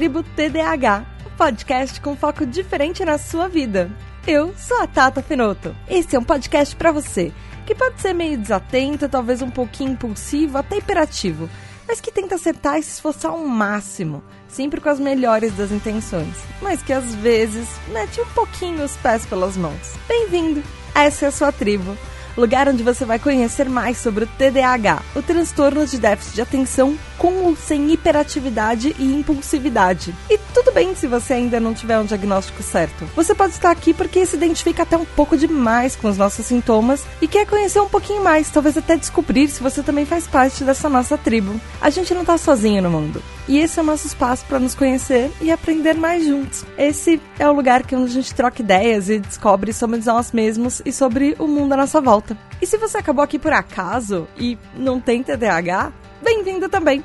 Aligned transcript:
tribo 0.00 0.22
TDAH, 0.22 1.04
um 1.26 1.36
podcast 1.36 2.00
com 2.00 2.16
foco 2.16 2.46
diferente 2.46 3.04
na 3.04 3.18
sua 3.18 3.48
vida. 3.48 3.90
Eu 4.26 4.54
sou 4.56 4.80
a 4.80 4.86
Tata 4.86 5.20
Finoto. 5.20 5.76
Esse 5.86 6.16
é 6.16 6.18
um 6.18 6.24
podcast 6.24 6.74
para 6.74 6.90
você 6.90 7.30
que 7.66 7.74
pode 7.74 8.00
ser 8.00 8.14
meio 8.14 8.38
desatento, 8.38 9.10
talvez 9.10 9.42
um 9.42 9.50
pouquinho 9.50 9.92
impulsivo, 9.92 10.56
até 10.56 10.78
hiperativo, 10.78 11.50
mas 11.86 12.00
que 12.00 12.10
tenta 12.10 12.36
acertar 12.36 12.78
e 12.78 12.82
se 12.82 12.92
esforçar 12.92 13.32
ao 13.32 13.46
máximo, 13.46 14.24
sempre 14.48 14.80
com 14.80 14.88
as 14.88 14.98
melhores 14.98 15.52
das 15.52 15.70
intenções, 15.70 16.34
mas 16.62 16.82
que 16.82 16.94
às 16.94 17.14
vezes 17.16 17.68
mete 17.92 18.22
um 18.22 18.26
pouquinho 18.28 18.82
os 18.82 18.96
pés 18.96 19.26
pelas 19.26 19.54
mãos. 19.54 19.98
Bem-vindo! 20.08 20.62
Essa 20.94 21.26
é 21.26 21.28
a 21.28 21.32
sua 21.32 21.52
tribo 21.52 21.94
lugar 22.40 22.68
onde 22.68 22.82
você 22.82 23.04
vai 23.04 23.18
conhecer 23.18 23.68
mais 23.68 23.98
sobre 23.98 24.24
o 24.24 24.26
TDAH, 24.26 25.02
o 25.14 25.22
transtorno 25.22 25.86
de 25.86 25.98
déficit 25.98 26.34
de 26.34 26.42
atenção 26.42 26.96
com 27.18 27.44
ou 27.44 27.54
sem 27.54 27.92
hiperatividade 27.92 28.96
e 28.98 29.04
impulsividade. 29.14 30.14
E 30.28 30.38
tudo 30.54 30.72
bem 30.72 30.94
se 30.94 31.06
você 31.06 31.34
ainda 31.34 31.60
não 31.60 31.74
tiver 31.74 31.98
um 31.98 32.04
diagnóstico 32.04 32.62
certo. 32.62 33.04
Você 33.14 33.34
pode 33.34 33.52
estar 33.52 33.70
aqui 33.70 33.92
porque 33.92 34.24
se 34.24 34.36
identifica 34.36 34.82
até 34.82 34.96
um 34.96 35.04
pouco 35.04 35.36
demais 35.36 35.94
com 35.94 36.08
os 36.08 36.16
nossos 36.16 36.46
sintomas 36.46 37.04
e 37.20 37.28
quer 37.28 37.46
conhecer 37.46 37.80
um 37.80 37.88
pouquinho 37.88 38.24
mais, 38.24 38.50
talvez 38.50 38.76
até 38.76 38.96
descobrir 38.96 39.48
se 39.48 39.62
você 39.62 39.82
também 39.82 40.06
faz 40.06 40.26
parte 40.26 40.64
dessa 40.64 40.88
nossa 40.88 41.18
tribo. 41.18 41.60
A 41.80 41.90
gente 41.90 42.14
não 42.14 42.22
está 42.22 42.38
sozinho 42.38 42.82
no 42.82 42.90
mundo. 42.90 43.22
E 43.50 43.58
esse 43.58 43.78
é 43.78 43.82
o 43.82 43.86
nosso 43.86 44.06
espaço 44.06 44.44
para 44.46 44.60
nos 44.60 44.76
conhecer 44.76 45.30
e 45.40 45.50
aprender 45.50 45.94
mais 45.94 46.24
juntos. 46.24 46.64
Esse 46.78 47.20
é 47.38 47.48
o 47.48 47.52
lugar 47.52 47.82
que 47.84 47.94
a 47.94 48.06
gente 48.06 48.32
troca 48.32 48.62
ideias 48.62 49.10
e 49.10 49.18
descobre 49.18 49.72
sobre 49.72 50.00
nós 50.04 50.30
mesmos 50.30 50.80
e 50.84 50.92
sobre 50.92 51.34
o 51.36 51.48
mundo 51.48 51.72
à 51.72 51.76
nossa 51.76 52.00
volta. 52.00 52.29
E 52.60 52.66
se 52.66 52.76
você 52.76 52.98
acabou 52.98 53.22
aqui 53.22 53.38
por 53.38 53.52
acaso 53.52 54.28
e 54.36 54.58
não 54.74 55.00
tem 55.00 55.22
TDAH, 55.22 55.92
bem-vindo 56.22 56.68
também. 56.68 57.04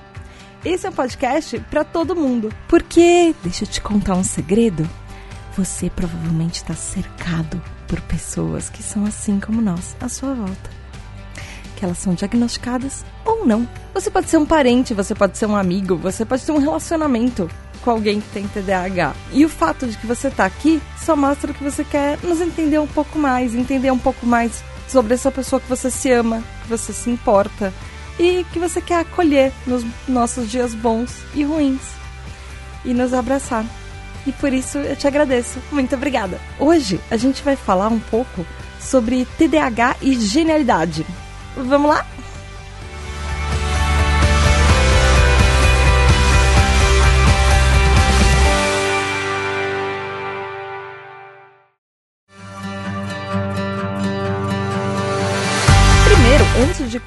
Esse 0.64 0.88
é 0.88 0.90
um 0.90 0.94
podcast 0.94 1.60
para 1.70 1.84
todo 1.84 2.16
mundo. 2.16 2.52
Porque, 2.68 3.36
deixa 3.44 3.64
eu 3.64 3.68
te 3.68 3.82
contar 3.82 4.16
um 4.16 4.24
segredo, 4.24 4.88
você 5.56 5.90
provavelmente 5.90 6.56
está 6.56 6.74
cercado 6.74 7.62
por 7.88 8.02
pessoas 8.02 8.70
que 8.70 8.82
são 8.82 9.06
assim 9.06 9.40
como 9.40 9.62
nós 9.62 9.96
à 10.02 10.10
sua 10.10 10.34
volta 10.34 10.76
que 11.76 11.86
elas 11.86 11.98
são 11.98 12.14
diagnosticadas 12.14 13.06
ou 13.24 13.46
não. 13.46 13.68
Você 13.94 14.10
pode 14.10 14.30
ser 14.30 14.38
um 14.38 14.46
parente, 14.46 14.94
você 14.94 15.14
pode 15.14 15.38
ser 15.38 15.46
um 15.46 15.56
amigo, 15.56 15.98
você 15.98 16.26
pode 16.26 16.44
ter 16.44 16.52
um 16.52 16.58
relacionamento 16.58 17.50
com 17.84 17.92
alguém 17.92 18.22
que 18.22 18.30
tem 18.30 18.48
TDAH. 18.48 19.14
E 19.32 19.46
o 19.46 19.50
fato 19.50 19.86
de 19.86 19.98
que 19.98 20.08
você 20.08 20.30
está 20.30 20.46
aqui 20.46 20.82
só 20.98 21.16
mostra 21.16 21.54
que 21.54 21.64
você 21.64 21.84
quer 21.84 22.18
nos 22.24 22.42
entender 22.42 22.80
um 22.80 22.88
pouco 22.88 23.20
mais, 23.20 23.54
entender 23.54 23.92
um 23.92 24.00
pouco 24.00 24.26
mais 24.26 24.64
sobre 24.88 25.14
essa 25.14 25.32
pessoa 25.32 25.60
que 25.60 25.70
você 25.70 25.90
se 25.90 26.12
ama, 26.12 26.44
que 26.64 26.70
você 26.70 26.94
se 26.94 27.10
importa 27.10 27.74
e 28.20 28.46
que 28.52 28.60
você 28.60 28.82
quer 28.82 29.00
acolher 29.00 29.52
nos 29.66 29.86
nossos 30.08 30.50
dias 30.50 30.74
bons 30.74 31.18
e 31.34 31.44
ruins 31.44 31.82
e 32.84 32.94
nos 32.94 33.14
abraçar. 33.14 33.66
E 34.26 34.32
por 34.32 34.54
isso 34.54 34.78
eu 34.78 34.96
te 34.96 35.08
agradeço. 35.08 35.60
Muito 35.72 35.96
obrigada. 35.96 36.40
Hoje 36.60 37.00
a 37.12 37.18
gente 37.18 37.44
vai 37.44 37.56
falar 37.56 37.90
um 37.90 38.00
pouco 38.00 38.46
sobre 38.80 39.28
TDAH 39.38 39.98
e 40.02 40.20
genialidade. 40.20 41.06
Vamos 41.56 41.90
lá? 41.90 42.06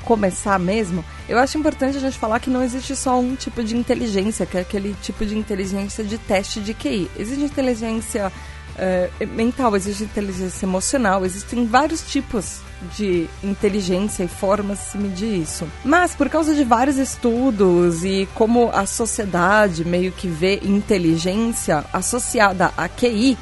Começar 0.08 0.58
mesmo, 0.58 1.04
eu 1.28 1.38
acho 1.38 1.58
importante 1.58 1.98
a 1.98 2.00
gente 2.00 2.18
falar 2.18 2.40
que 2.40 2.48
não 2.48 2.62
existe 2.62 2.96
só 2.96 3.20
um 3.20 3.36
tipo 3.36 3.62
de 3.62 3.76
inteligência, 3.76 4.46
que 4.46 4.56
é 4.56 4.62
aquele 4.62 4.96
tipo 5.02 5.26
de 5.26 5.36
inteligência 5.36 6.02
de 6.02 6.16
teste 6.16 6.60
de 6.60 6.72
QI. 6.72 7.10
Existe 7.14 7.44
inteligência 7.44 8.32
uh, 8.32 9.26
mental, 9.26 9.76
existe 9.76 10.04
inteligência 10.04 10.64
emocional, 10.64 11.26
existem 11.26 11.66
vários 11.66 12.00
tipos 12.10 12.60
de 12.96 13.28
inteligência 13.44 14.24
e 14.24 14.28
formas 14.28 14.78
de 14.78 14.84
se 14.84 14.98
medir 14.98 15.42
isso. 15.42 15.68
Mas 15.84 16.14
por 16.14 16.30
causa 16.30 16.54
de 16.54 16.64
vários 16.64 16.96
estudos 16.96 18.02
e 18.02 18.26
como 18.34 18.70
a 18.72 18.86
sociedade 18.86 19.84
meio 19.84 20.10
que 20.10 20.26
vê 20.26 20.58
inteligência 20.64 21.84
associada 21.92 22.72
a 22.78 22.88
QI, 22.88 23.36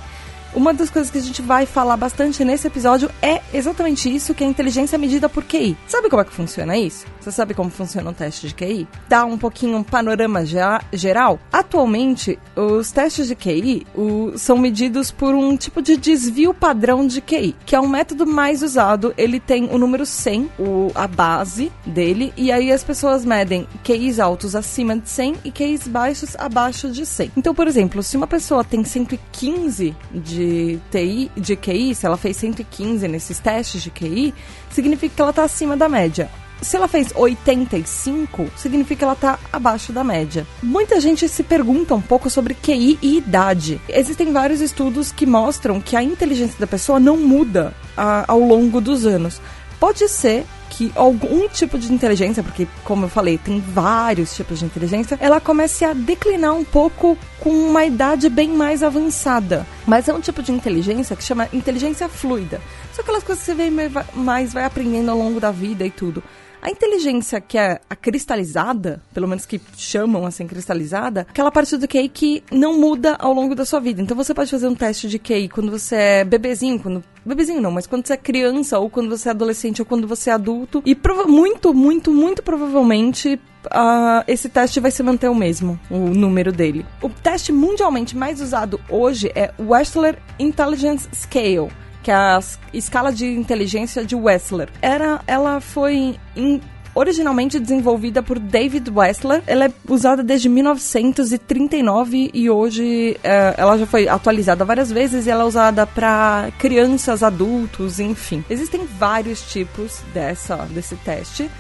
uma 0.56 0.72
das 0.72 0.88
coisas 0.88 1.10
que 1.10 1.18
a 1.18 1.22
gente 1.22 1.42
vai 1.42 1.66
falar 1.66 1.98
bastante 1.98 2.42
nesse 2.42 2.66
episódio 2.66 3.10
é 3.20 3.42
exatamente 3.52 4.12
isso, 4.12 4.34
que 4.34 4.42
é 4.42 4.46
a 4.46 4.50
inteligência 4.50 4.96
medida 4.96 5.28
por 5.28 5.44
QI. 5.44 5.76
Sabe 5.86 6.08
como 6.08 6.22
é 6.22 6.24
que 6.24 6.32
funciona 6.32 6.76
isso? 6.78 7.04
Você 7.20 7.30
sabe 7.30 7.52
como 7.52 7.68
funciona 7.68 8.08
um 8.08 8.14
teste 8.14 8.48
de 8.48 8.54
QI? 8.54 8.88
Dá 9.06 9.26
um 9.26 9.36
pouquinho 9.36 9.76
um 9.76 9.82
panorama 9.82 10.44
geral. 10.92 11.38
Atualmente, 11.52 12.38
os 12.56 12.90
testes 12.90 13.28
de 13.28 13.34
QI 13.34 13.86
o, 13.94 14.32
são 14.38 14.56
medidos 14.56 15.10
por 15.10 15.34
um 15.34 15.56
tipo 15.58 15.82
de 15.82 15.96
desvio 15.96 16.54
padrão 16.54 17.06
de 17.06 17.20
QI, 17.20 17.54
que 17.66 17.76
é 17.76 17.80
um 17.80 17.88
método 17.88 18.26
mais 18.26 18.62
usado. 18.62 19.12
Ele 19.18 19.38
tem 19.38 19.68
o 19.70 19.76
número 19.76 20.06
100, 20.06 20.50
o, 20.58 20.90
a 20.94 21.06
base 21.06 21.70
dele, 21.84 22.32
e 22.34 22.50
aí 22.50 22.72
as 22.72 22.82
pessoas 22.82 23.26
medem 23.26 23.66
QIs 23.84 24.18
altos 24.18 24.56
acima 24.56 24.96
de 24.96 25.10
100 25.10 25.36
e 25.44 25.50
QIs 25.50 25.86
baixos 25.86 26.34
abaixo 26.38 26.88
de 26.90 27.04
100. 27.04 27.32
Então, 27.36 27.54
por 27.54 27.68
exemplo, 27.68 28.02
se 28.02 28.16
uma 28.16 28.26
pessoa 28.26 28.64
tem 28.64 28.82
115 28.82 29.94
de 30.14 30.45
de 30.46 30.78
TI, 30.90 31.30
de 31.36 31.56
QI, 31.56 31.94
se 31.94 32.06
ela 32.06 32.16
fez 32.16 32.36
115 32.36 33.08
nesses 33.08 33.38
testes 33.38 33.82
de 33.82 33.90
QI, 33.90 34.32
significa 34.70 35.14
que 35.14 35.22
ela 35.22 35.30
está 35.30 35.44
acima 35.44 35.76
da 35.76 35.88
média. 35.88 36.30
Se 36.62 36.76
ela 36.76 36.88
fez 36.88 37.12
85, 37.14 38.46
significa 38.56 38.98
que 38.98 39.04
ela 39.04 39.12
está 39.12 39.38
abaixo 39.52 39.92
da 39.92 40.02
média. 40.02 40.46
Muita 40.62 41.00
gente 41.00 41.28
se 41.28 41.42
pergunta 41.42 41.94
um 41.94 42.00
pouco 42.00 42.30
sobre 42.30 42.54
QI 42.54 42.98
e 43.02 43.18
idade. 43.18 43.80
Existem 43.88 44.32
vários 44.32 44.62
estudos 44.62 45.12
que 45.12 45.26
mostram 45.26 45.80
que 45.80 45.96
a 45.96 46.02
inteligência 46.02 46.58
da 46.58 46.66
pessoa 46.66 46.98
não 46.98 47.18
muda 47.18 47.74
a, 47.94 48.24
ao 48.26 48.40
longo 48.40 48.80
dos 48.80 49.04
anos. 49.04 49.40
Pode 49.78 50.08
ser 50.08 50.46
que 50.71 50.93
algum 50.94 51.49
tipo 51.49 51.78
de 51.78 51.93
inteligência, 51.93 52.43
porque 52.43 52.66
como 52.84 53.06
eu 53.06 53.09
falei, 53.09 53.38
tem 53.38 53.60
vários 53.60 54.34
tipos 54.34 54.59
de 54.59 54.65
inteligência, 54.65 55.19
ela 55.21 55.41
comece 55.41 55.84
a 55.84 55.93
declinar 55.93 56.54
um 56.54 56.65
pouco 56.65 57.16
com 57.41 57.50
uma 57.50 57.84
idade 57.84 58.28
bem 58.28 58.50
mais 58.50 58.82
avançada. 58.82 59.66
Mas 59.87 60.09
é 60.09 60.12
um 60.12 60.21
tipo 60.21 60.43
de 60.43 60.53
inteligência 60.53 61.16
que 61.16 61.25
chama 61.25 61.49
inteligência 61.53 62.09
fluida. 62.09 62.60
São 62.93 63.03
aquelas 63.03 63.22
coisas 63.22 63.44
que 63.44 63.53
você 63.53 63.54
vem 63.54 63.72
mais 64.15 64.53
vai 64.53 64.65
aprendendo 64.65 65.10
ao 65.10 65.19
longo 65.19 65.41
da 65.41 65.50
vida 65.50 65.84
e 65.84 65.91
tudo. 65.91 66.22
A 66.60 66.70
inteligência 66.70 67.40
que 67.40 67.58
é 67.58 67.80
a 67.88 67.94
cristalizada, 67.94 69.02
pelo 69.12 69.28
menos 69.28 69.46
que 69.46 69.60
chamam 69.76 70.26
assim 70.26 70.46
cristalizada, 70.46 71.22
aquela 71.22 71.50
parte 71.50 71.76
do 71.76 71.86
QI 71.86 72.08
que 72.08 72.42
não 72.50 72.78
muda 72.78 73.16
ao 73.18 73.32
longo 73.32 73.54
da 73.54 73.64
sua 73.64 73.80
vida. 73.80 74.02
Então 74.02 74.16
você 74.16 74.34
pode 74.34 74.50
fazer 74.50 74.66
um 74.66 74.74
teste 74.74 75.08
de 75.08 75.18
QI 75.18 75.48
quando 75.48 75.70
você 75.70 75.96
é 75.96 76.24
bebezinho, 76.24 76.80
quando 76.80 77.04
bebezinho 77.24 77.60
não, 77.60 77.70
mas 77.70 77.86
quando 77.86 78.06
você 78.06 78.14
é 78.14 78.16
criança 78.16 78.78
ou 78.78 78.90
quando 78.90 79.08
você 79.08 79.28
é 79.28 79.32
adolescente 79.32 79.80
ou 79.80 79.86
quando 79.86 80.06
você 80.06 80.30
é 80.30 80.32
adulto 80.32 80.82
e 80.84 80.96
muito, 81.26 81.74
muito, 81.74 82.12
muito 82.12 82.42
provavelmente 82.42 83.40
Uh, 83.66 84.22
esse 84.28 84.48
teste 84.48 84.78
vai 84.78 84.92
se 84.92 85.02
manter 85.02 85.28
o 85.28 85.34
mesmo, 85.34 85.78
o 85.90 85.98
número 85.98 86.52
dele. 86.52 86.86
O 87.02 87.08
teste 87.08 87.50
mundialmente 87.50 88.16
mais 88.16 88.40
usado 88.40 88.80
hoje 88.88 89.32
é 89.34 89.52
o 89.58 89.70
Wechsler 89.72 90.16
Intelligence 90.38 91.08
Scale 91.12 91.68
que 92.06 92.10
é 92.12 92.14
a 92.14 92.38
escala 92.72 93.12
de 93.12 93.26
inteligência 93.26 94.04
de 94.04 94.14
Wessler. 94.14 94.68
Era, 94.80 95.20
ela 95.26 95.60
foi 95.60 96.14
in, 96.36 96.60
originalmente 96.94 97.58
desenvolvida 97.58 98.22
por 98.22 98.38
David 98.38 98.88
Wessler. 98.94 99.42
Ela 99.44 99.64
é 99.64 99.72
usada 99.88 100.22
desde 100.22 100.48
1939 100.48 102.30
e 102.32 102.48
hoje 102.48 103.18
é, 103.24 103.56
ela 103.58 103.76
já 103.76 103.86
foi 103.86 104.06
atualizada 104.06 104.64
várias 104.64 104.92
vezes 104.92 105.26
e 105.26 105.30
ela 105.30 105.42
é 105.42 105.47
usada 105.47 105.84
para 105.84 106.48
crianças, 106.60 107.24
adultos, 107.24 107.98
enfim. 107.98 108.44
Existem 108.48 108.86
vários 108.86 109.42
tipos 109.42 110.00
dessa, 110.14 110.59
desse 110.70 110.94
teste. 110.94 111.50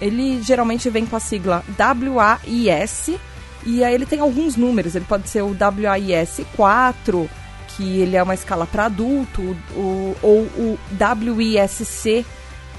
Ele 0.00 0.40
geralmente 0.40 0.88
vem 0.88 1.04
com 1.04 1.16
a 1.16 1.20
sigla 1.20 1.64
WAIS 1.76 3.10
e 3.64 3.82
aí 3.82 3.92
ele 3.92 4.06
tem 4.06 4.20
alguns 4.20 4.54
números. 4.54 4.94
Ele 4.94 5.04
pode 5.04 5.28
ser 5.28 5.42
o 5.42 5.48
WAIS 5.48 6.42
4 6.54 7.28
que 7.76 8.00
ele 8.00 8.16
é 8.16 8.22
uma 8.22 8.34
escala 8.34 8.66
para 8.66 8.86
adulto, 8.86 9.42
o, 9.74 10.16
ou 10.22 10.40
o 10.56 10.78
WISC, 11.36 12.24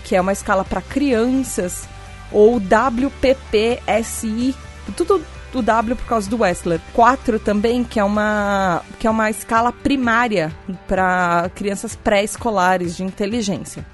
que 0.03 0.15
é 0.15 0.21
uma 0.21 0.33
escala 0.33 0.65
para 0.65 0.81
crianças, 0.81 1.87
ou 2.31 2.57
WPPSI, 2.57 4.55
tudo 4.95 5.23
do 5.51 5.61
W 5.61 5.95
por 5.95 6.05
causa 6.05 6.29
do 6.29 6.41
Wessler. 6.41 6.81
4 6.93 7.39
também, 7.39 7.83
que 7.83 7.99
é 7.99 8.03
uma, 8.03 8.81
que 8.99 9.07
é 9.07 9.09
uma 9.09 9.29
escala 9.29 9.71
primária 9.71 10.51
para 10.87 11.49
crianças 11.55 11.95
pré-escolares 11.95 12.97
de 12.97 13.03
inteligência. 13.03 13.85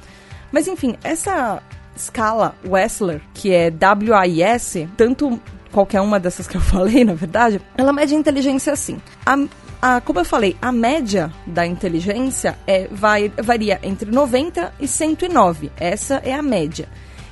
Mas 0.52 0.68
enfim, 0.68 0.96
essa 1.04 1.62
escala 1.96 2.56
Wessler, 2.66 3.22
que 3.34 3.52
é 3.52 3.72
WIS, 3.72 4.88
tanto 4.98 5.40
qualquer 5.72 6.02
uma 6.02 6.20
dessas 6.20 6.48
que 6.48 6.58
eu 6.58 6.62
falei, 6.62 7.04
na 7.04 7.14
verdade, 7.14 7.62
ela 7.78 7.94
mede 7.94 8.16
a 8.16 8.18
inteligência 8.18 8.74
assim. 8.74 9.02
A 9.26 9.38
a, 9.84 10.00
como 10.00 10.22
eu 10.22 10.26
falei, 10.26 10.56
a 10.62 10.72
média 10.72 11.30
da 11.46 11.68
inteligência 11.68 12.58
é, 12.66 12.88
vai, 12.90 13.30
varia 13.44 13.82
entre 13.84 14.10
90 14.10 14.74
e 14.80 14.88
109. 14.88 15.70
Essa 15.76 16.22
é 16.24 16.34
a 16.34 16.42
média. 16.42 16.88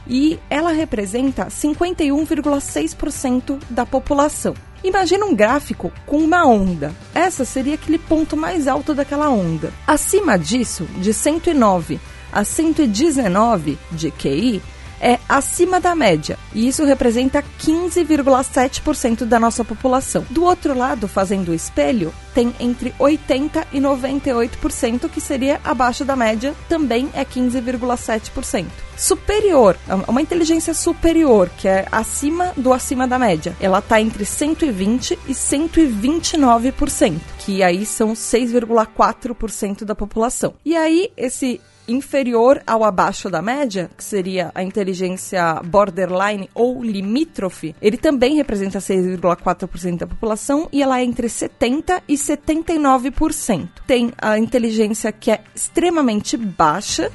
e 0.06 0.38
ela 0.50 0.74
representa 0.74 1.46
51,6% 1.46 3.58
da 3.70 3.86
população. 3.86 4.54
Imagina 4.84 5.26
um 5.26 5.34
gráfico 5.34 5.94
com 6.06 6.18
uma 6.18 6.46
onda. 6.46 6.94
Essa 7.16 7.46
seria 7.46 7.76
aquele 7.76 7.98
ponto 7.98 8.36
mais 8.36 8.68
alto 8.68 8.94
daquela 8.94 9.30
onda. 9.30 9.72
Acima 9.88 10.38
disso, 10.38 10.84
de 10.98 11.14
109 11.14 12.02
a 12.34 12.44
119 12.44 13.80
de 13.94 14.12
QI, 14.12 14.62
é 15.02 15.20
acima 15.28 15.80
da 15.80 15.96
média, 15.96 16.38
e 16.54 16.68
isso 16.68 16.86
representa 16.86 17.44
15,7% 17.60 19.26
da 19.26 19.40
nossa 19.40 19.66
população. 19.66 20.26
Do 20.30 20.44
outro 20.44 20.78
lado, 20.78 21.08
fazendo 21.08 21.50
o 21.50 21.54
espelho, 21.54 22.14
tem 22.34 22.54
entre 22.60 22.94
80% 23.00 23.66
e 23.74 23.80
98%, 23.80 25.10
que 25.10 25.20
seria 25.20 25.60
abaixo 25.64 26.06
da 26.06 26.16
média, 26.16 26.54
também 26.70 27.10
é 27.14 27.26
15,7%. 27.26 28.91
Superior, 28.98 29.78
uma 30.08 30.22
inteligência 30.22 30.74
superior, 30.74 31.50
que 31.58 31.68
é 31.68 31.88
acima 31.92 32.54
do 32.56 32.72
acima 32.72 33.08
da 33.08 33.18
média, 33.18 33.56
ela 33.60 33.80
está 33.80 34.00
entre 34.00 34.24
120% 34.24 35.18
e 35.28 35.34
129%, 35.34 37.20
que 37.40 37.64
aí 37.64 37.86
são 37.86 38.14
6,4% 38.14 39.84
da 39.84 39.96
população. 39.96 40.54
E 40.64 40.76
aí, 40.76 41.12
esse 41.18 41.60
inferior 41.88 42.62
ao 42.66 42.84
abaixo 42.84 43.30
da 43.30 43.42
média, 43.42 43.90
que 43.98 44.04
seria 44.04 44.52
a 44.54 44.64
inteligência 44.64 45.62
borderline 45.66 46.50
ou 46.54 46.84
limítrofe, 46.84 47.76
ele 47.82 47.98
também 47.98 48.36
representa 48.36 48.80
6,4% 48.80 49.98
da 49.98 50.08
população 50.08 50.70
e 50.72 50.82
ela 50.82 51.00
é 51.00 51.04
entre 51.04 51.28
70% 51.28 52.02
e 52.08 52.14
79%. 52.16 53.70
Tem 53.86 54.12
a 54.18 54.38
inteligência 54.38 55.12
que 55.12 55.32
é 55.32 55.42
extremamente 55.56 56.38
baixa, 56.38 57.12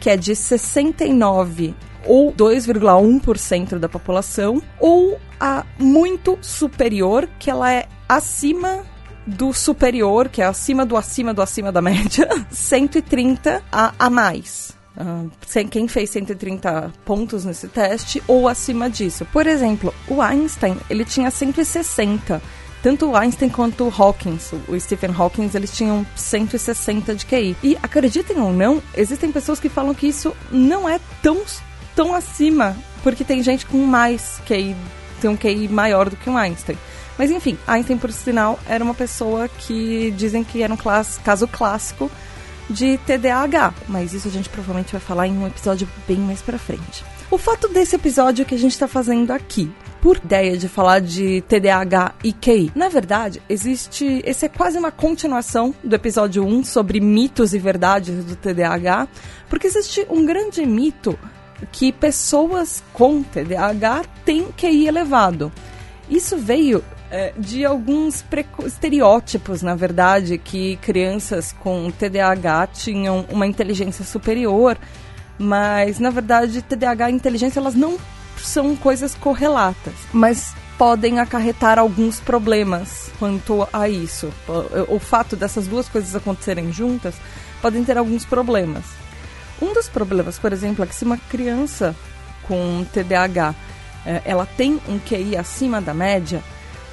que 0.00 0.10
é 0.10 0.16
de 0.16 0.34
69 0.34 1.74
ou 2.04 2.32
2,1% 2.32 3.78
da 3.78 3.88
população, 3.88 4.62
ou 4.78 5.18
a 5.40 5.64
muito 5.78 6.38
superior, 6.40 7.28
que 7.38 7.50
ela 7.50 7.72
é 7.72 7.86
acima 8.08 8.84
do 9.26 9.52
superior, 9.52 10.28
que 10.28 10.40
é 10.40 10.44
acima 10.44 10.86
do 10.86 10.96
acima 10.96 11.34
do 11.34 11.42
acima 11.42 11.72
da 11.72 11.82
média, 11.82 12.28
130 12.50 13.62
a, 13.70 13.92
a 13.98 14.08
mais. 14.08 14.76
Uh, 14.96 15.30
quem 15.70 15.86
fez 15.86 16.08
130 16.08 16.90
pontos 17.04 17.44
nesse 17.44 17.68
teste 17.68 18.22
ou 18.26 18.48
acima 18.48 18.88
disso. 18.88 19.26
Por 19.30 19.46
exemplo, 19.46 19.92
o 20.08 20.22
Einstein, 20.22 20.78
ele 20.88 21.04
tinha 21.04 21.30
160. 21.30 22.40
Tanto 22.86 23.16
Einstein 23.16 23.48
quanto 23.48 23.92
Hawkins, 23.98 24.52
o 24.68 24.78
Stephen 24.78 25.10
Hawking, 25.10 25.50
eles 25.54 25.76
tinham 25.76 26.06
160 26.14 27.16
de 27.16 27.26
QI. 27.26 27.56
E 27.60 27.76
acreditem 27.82 28.38
ou 28.38 28.52
não, 28.52 28.80
existem 28.96 29.32
pessoas 29.32 29.58
que 29.58 29.68
falam 29.68 29.92
que 29.92 30.06
isso 30.06 30.32
não 30.52 30.88
é 30.88 31.00
tão, 31.20 31.42
tão 31.96 32.14
acima, 32.14 32.76
porque 33.02 33.24
tem 33.24 33.42
gente 33.42 33.66
com 33.66 33.78
mais 33.78 34.40
QI, 34.46 34.76
tem 35.20 35.28
um 35.28 35.36
QI 35.36 35.66
maior 35.66 36.08
do 36.08 36.14
que 36.14 36.30
um 36.30 36.36
Einstein. 36.36 36.78
Mas 37.18 37.32
enfim, 37.32 37.58
Einstein, 37.66 37.98
por 37.98 38.12
sinal, 38.12 38.56
era 38.68 38.84
uma 38.84 38.94
pessoa 38.94 39.48
que 39.48 40.12
dizem 40.12 40.44
que 40.44 40.62
era 40.62 40.72
um 40.72 40.78
caso 41.24 41.48
clássico 41.48 42.08
de 42.70 42.98
TDAH, 42.98 43.74
mas 43.88 44.14
isso 44.14 44.28
a 44.28 44.30
gente 44.30 44.48
provavelmente 44.48 44.92
vai 44.92 45.00
falar 45.00 45.26
em 45.26 45.36
um 45.36 45.48
episódio 45.48 45.88
bem 46.06 46.18
mais 46.18 46.40
pra 46.40 46.56
frente. 46.56 47.04
O 47.32 47.36
fato 47.36 47.66
desse 47.66 47.96
episódio 47.96 48.44
que 48.46 48.54
a 48.54 48.58
gente 48.58 48.74
está 48.74 48.86
fazendo 48.86 49.32
aqui, 49.32 49.72
por 50.06 50.18
ideia 50.18 50.56
de 50.56 50.68
falar 50.68 51.00
de 51.00 51.40
TDAH 51.48 52.14
e 52.22 52.32
QI. 52.32 52.70
Na 52.76 52.88
verdade, 52.88 53.42
existe. 53.48 54.22
Esse 54.24 54.46
é 54.46 54.48
quase 54.48 54.78
uma 54.78 54.92
continuação 54.92 55.74
do 55.82 55.96
episódio 55.96 56.44
1 56.44 56.62
sobre 56.62 57.00
mitos 57.00 57.52
e 57.52 57.58
verdades 57.58 58.24
do 58.24 58.36
TDAH, 58.36 59.08
porque 59.48 59.66
existe 59.66 60.06
um 60.08 60.24
grande 60.24 60.64
mito 60.64 61.18
que 61.72 61.90
pessoas 61.90 62.84
com 62.92 63.20
TDAH 63.20 64.04
têm 64.24 64.46
QI 64.52 64.86
elevado. 64.86 65.50
Isso 66.08 66.36
veio 66.36 66.84
é, 67.10 67.32
de 67.36 67.64
alguns 67.64 68.24
estereótipos, 68.64 69.60
na 69.60 69.74
verdade, 69.74 70.38
que 70.38 70.76
crianças 70.76 71.50
com 71.50 71.90
TDAH 71.90 72.68
tinham 72.68 73.26
uma 73.28 73.44
inteligência 73.44 74.04
superior, 74.04 74.78
mas 75.36 75.98
na 75.98 76.10
verdade 76.10 76.62
TDAH 76.62 77.10
e 77.10 77.14
inteligência 77.14 77.58
elas 77.58 77.74
não 77.74 77.98
são 78.38 78.76
coisas 78.76 79.14
correlatas, 79.14 79.94
mas 80.12 80.54
podem 80.78 81.18
acarretar 81.18 81.78
alguns 81.78 82.20
problemas 82.20 83.10
quanto 83.18 83.66
a 83.72 83.88
isso. 83.88 84.32
O, 84.88 84.98
fato 84.98 85.36
dessas 85.36 85.66
duas 85.66 85.88
coisas 85.88 86.14
acontecerem 86.14 86.72
juntas 86.72 87.14
podem 87.62 87.84
ter 87.84 87.96
alguns 87.96 88.24
problemas. 88.24 88.84
Um 89.60 89.72
dos 89.72 89.88
problemas, 89.88 90.38
por 90.38 90.52
exemplo, 90.52 90.84
é 90.84 90.86
que 90.86 90.94
se 90.94 91.04
uma 91.04 91.16
criança 91.16 91.96
com 92.42 92.84
TDAH 92.92 93.54
é, 94.04 94.22
ela 94.24 94.46
tem 94.46 94.80
um 94.88 94.98
QI 94.98 95.36
acima 95.36 95.80
da 95.80 95.92
média, 95.92 96.42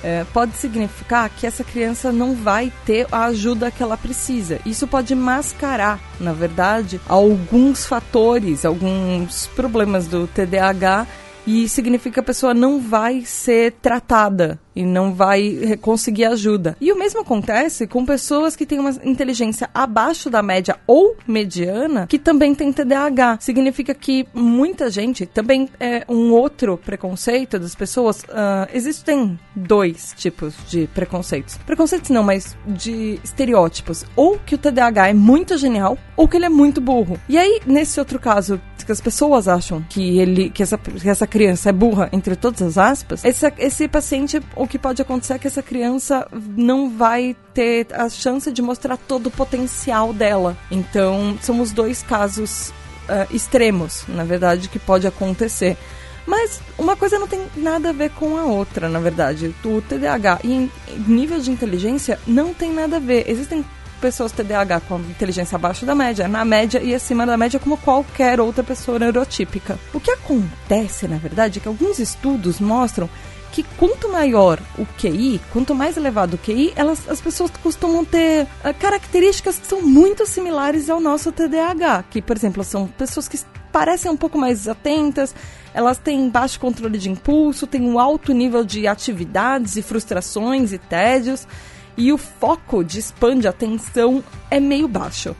é, 0.04 0.26
pode 0.34 0.56
significar 0.58 1.30
que 1.30 1.48
essa 1.48 1.64
criança 1.64 2.12
não 2.12 2.36
vai 2.36 2.74
ter 2.86 3.08
a 3.12 3.26
ajuda 3.26 3.72
que 3.72 3.82
ela 3.82 3.96
precisa. 3.96 4.60
Isso 4.66 4.86
pode 4.86 5.16
mascarar, 5.16 6.00
na 6.20 6.34
verdade, 6.34 7.00
alguns 7.08 7.86
fatores, 7.86 8.66
alguns 8.66 9.48
problemas 9.48 10.08
do 10.08 10.28
TDAH 10.28 11.08
e 11.46 11.68
significa 11.68 12.16
que 12.16 12.20
a 12.20 12.24
pessoa 12.24 12.54
não 12.54 12.80
vai 12.80 13.24
ser 13.26 13.74
tratada 13.82 14.60
e 14.76 14.84
não 14.84 15.14
vai 15.14 15.78
conseguir 15.82 16.26
ajuda. 16.26 16.76
E 16.80 16.92
o 16.92 16.98
mesmo 16.98 17.22
acontece 17.22 17.88
com 17.88 18.06
pessoas 18.06 18.56
que 18.56 18.66
têm 18.66 18.80
uma 18.80 18.92
inteligência 19.04 19.70
abaixo 19.74 20.30
da 20.30 20.42
média 20.42 20.78
ou 20.88 21.16
mediana, 21.28 22.08
que 22.08 22.20
também 22.20 22.56
tem 22.56 22.72
TDAH. 22.72 23.38
Significa 23.40 23.94
que 23.94 24.28
muita 24.34 24.90
gente, 24.90 25.26
também 25.26 25.70
é 25.80 26.04
um 26.08 26.32
outro 26.32 26.78
preconceito 26.78 27.60
das 27.60 27.76
pessoas, 27.76 28.22
uh, 28.24 28.68
existem 28.74 29.40
dois 29.56 30.14
tipos 30.18 30.56
de 30.68 30.88
preconceitos. 30.88 31.58
Preconceitos 31.58 32.10
não, 32.10 32.24
mas 32.24 32.56
de 32.66 33.20
estereótipos. 33.24 34.06
Ou 34.16 34.40
que 34.40 34.56
o 34.56 34.58
TDAH 34.58 35.10
é 35.10 35.14
muito 35.14 35.58
genial, 35.58 35.98
ou 36.16 36.28
que 36.28 36.38
ele 36.38 36.46
é 36.46 36.50
muito 36.50 36.82
burro. 36.82 37.20
E 37.28 37.38
aí, 37.38 37.62
nesse 37.66 38.00
outro 38.00 38.20
caso, 38.20 38.60
que 38.84 38.92
as 38.92 39.02
pessoas 39.02 39.48
acham 39.48 39.84
que 39.90 40.20
ele, 40.20 40.50
que 40.50 40.62
essa, 40.62 40.78
que 40.78 41.10
essa 41.10 41.26
criança 41.26 41.70
é 41.70 41.72
burra, 41.72 42.10
entre 42.12 42.36
todas 42.36 42.62
as 42.62 42.78
aspas, 42.78 43.24
esse, 43.24 43.52
esse 43.58 43.88
paciente 43.88 44.42
o 44.64 44.68
que 44.68 44.80
pode 44.80 45.02
acontecer 45.02 45.34
é 45.34 45.40
que 45.40 45.48
essa 45.48 45.62
criança 45.62 46.26
não 46.56 46.90
vai 46.90 47.36
ter 47.54 47.88
a 47.94 48.10
chance 48.10 48.52
de 48.52 48.62
mostrar 48.62 48.96
todo 48.96 49.28
o 49.28 49.32
potencial 49.32 50.14
dela. 50.14 50.58
Então, 50.72 51.38
são 51.42 51.60
os 51.60 51.72
dois 51.72 52.02
casos 52.02 52.70
uh, 52.70 53.28
extremos, 53.30 54.06
na 54.08 54.24
verdade, 54.24 54.70
que 54.70 54.80
pode 54.80 55.06
acontecer. 55.06 55.78
Mas 56.26 56.62
uma 56.78 56.96
coisa 56.96 57.20
não 57.20 57.28
tem 57.28 57.46
nada 57.58 57.90
a 57.90 57.94
ver 57.94 58.12
com 58.12 58.38
a 58.38 58.46
outra, 58.46 58.88
na 58.88 59.00
verdade. 59.00 59.54
O 59.66 59.82
TDAH 59.82 60.40
e 60.46 60.72
nível 61.06 61.40
de 61.42 61.52
inteligência 61.52 62.18
não 62.26 62.54
tem 62.54 62.72
nada 62.72 62.96
a 62.96 63.00
ver. 63.00 63.30
Existem 63.30 63.66
pessoas 64.00 64.32
TDAH 64.32 64.82
com 64.82 65.00
inteligência 65.00 65.58
abaixo 65.58 65.86
da 65.86 65.94
média, 65.94 66.28
na 66.28 66.46
média 66.46 66.82
e 66.82 66.96
acima 66.96 67.26
da 67.26 67.38
média, 67.38 67.60
como 67.60 67.78
qualquer 67.78 68.40
outra 68.40 68.64
pessoa 68.64 68.98
neurotípica. 68.98 69.78
O 69.94 70.00
que 70.00 70.12
acontece, 70.12 71.06
na 71.08 71.18
verdade, 71.18 71.60
é 71.60 71.62
que 71.62 71.68
alguns 71.68 72.00
estudos 72.00 72.62
mostram 72.62 73.10
que 73.54 73.62
quanto 73.78 74.12
maior 74.12 74.60
o 74.80 74.86
QI, 74.98 75.40
quanto 75.52 75.76
mais 75.76 75.96
elevado 75.96 76.34
o 76.34 76.38
QI, 76.40 76.74
elas, 76.76 77.08
as 77.08 77.22
pessoas 77.22 77.52
costumam 77.62 78.04
ter 78.04 78.46
uh, 78.46 78.74
características 78.80 79.60
que 79.60 79.68
são 79.68 79.84
muito 79.84 80.26
similares 80.26 80.90
ao 80.90 81.00
nosso 81.00 81.32
TDAH, 81.32 82.06
que, 82.10 82.20
por 82.20 82.36
exemplo, 82.36 82.64
são 82.64 82.88
pessoas 82.88 83.28
que 83.28 83.40
parecem 83.72 84.10
um 84.12 84.18
pouco 84.18 84.40
mais 84.40 84.68
atentas, 84.68 85.36
elas 85.72 86.00
têm 86.00 86.30
baixo 86.30 86.60
controle 86.60 86.98
de 86.98 87.12
impulso, 87.12 87.68
têm 87.68 87.82
um 87.84 88.00
alto 88.00 88.34
nível 88.34 88.66
de 88.66 88.88
atividades 88.88 89.76
e 89.76 89.84
frustrações 89.84 90.74
e 90.74 90.80
tédios 90.80 91.48
e 91.96 92.12
o 92.12 92.18
foco 92.18 92.84
de 92.84 93.00
spam 93.00 93.38
de 93.38 93.48
atenção 93.48 94.24
é 94.50 94.60
meio 94.60 94.88
baixo. 94.88 95.36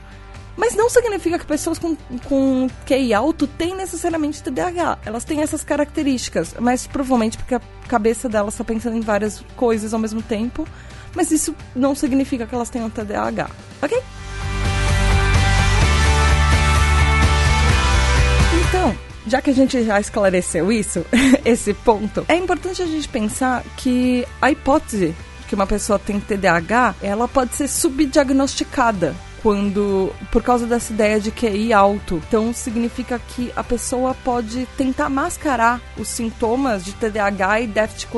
Mas 0.56 0.74
não 0.76 0.88
significa 0.88 1.38
que 1.38 1.46
pessoas 1.46 1.78
com, 1.78 1.96
com 2.28 2.68
QI 2.86 3.12
alto 3.12 3.46
têm 3.46 3.74
necessariamente 3.74 4.42
TDAH. 4.42 4.98
Elas 5.04 5.24
têm 5.24 5.42
essas 5.42 5.64
características, 5.64 6.54
mas 6.60 6.86
provavelmente 6.86 7.36
porque 7.36 7.54
a 7.54 7.60
cabeça 7.88 8.28
delas 8.28 8.54
está 8.54 8.64
pensando 8.64 8.96
em 8.96 9.00
várias 9.00 9.44
coisas 9.56 9.92
ao 9.92 10.00
mesmo 10.00 10.22
tempo. 10.22 10.66
Mas 11.14 11.30
isso 11.30 11.54
não 11.74 11.94
significa 11.94 12.46
que 12.46 12.54
elas 12.54 12.70
tenham 12.70 12.90
TDAH, 12.90 13.50
ok? 13.82 14.02
Então, 18.68 18.96
já 19.26 19.40
que 19.40 19.50
a 19.50 19.54
gente 19.54 19.84
já 19.84 20.00
esclareceu 20.00 20.72
isso, 20.72 21.04
esse 21.44 21.72
ponto, 21.72 22.24
é 22.28 22.36
importante 22.36 22.82
a 22.82 22.86
gente 22.86 23.08
pensar 23.08 23.62
que 23.76 24.26
a 24.42 24.50
hipótese 24.50 25.14
que 25.48 25.54
uma 25.54 25.66
pessoa 25.66 25.98
tem 25.98 26.18
TDAH, 26.18 26.96
ela 27.02 27.28
pode 27.28 27.54
ser 27.54 27.68
subdiagnosticada 27.68 29.14
quando 29.44 30.10
por 30.32 30.42
causa 30.42 30.66
dessa 30.66 30.90
ideia 30.90 31.20
de 31.20 31.30
QI 31.30 31.70
alto. 31.70 32.16
Então 32.26 32.50
significa 32.54 33.18
que 33.18 33.52
a 33.54 33.62
pessoa 33.62 34.16
pode 34.24 34.64
tentar 34.74 35.10
mascarar 35.10 35.82
os 35.98 36.08
sintomas 36.08 36.82
de 36.82 36.94
TDAH 36.94 37.60
e 37.60 37.66
déficit 37.66 38.08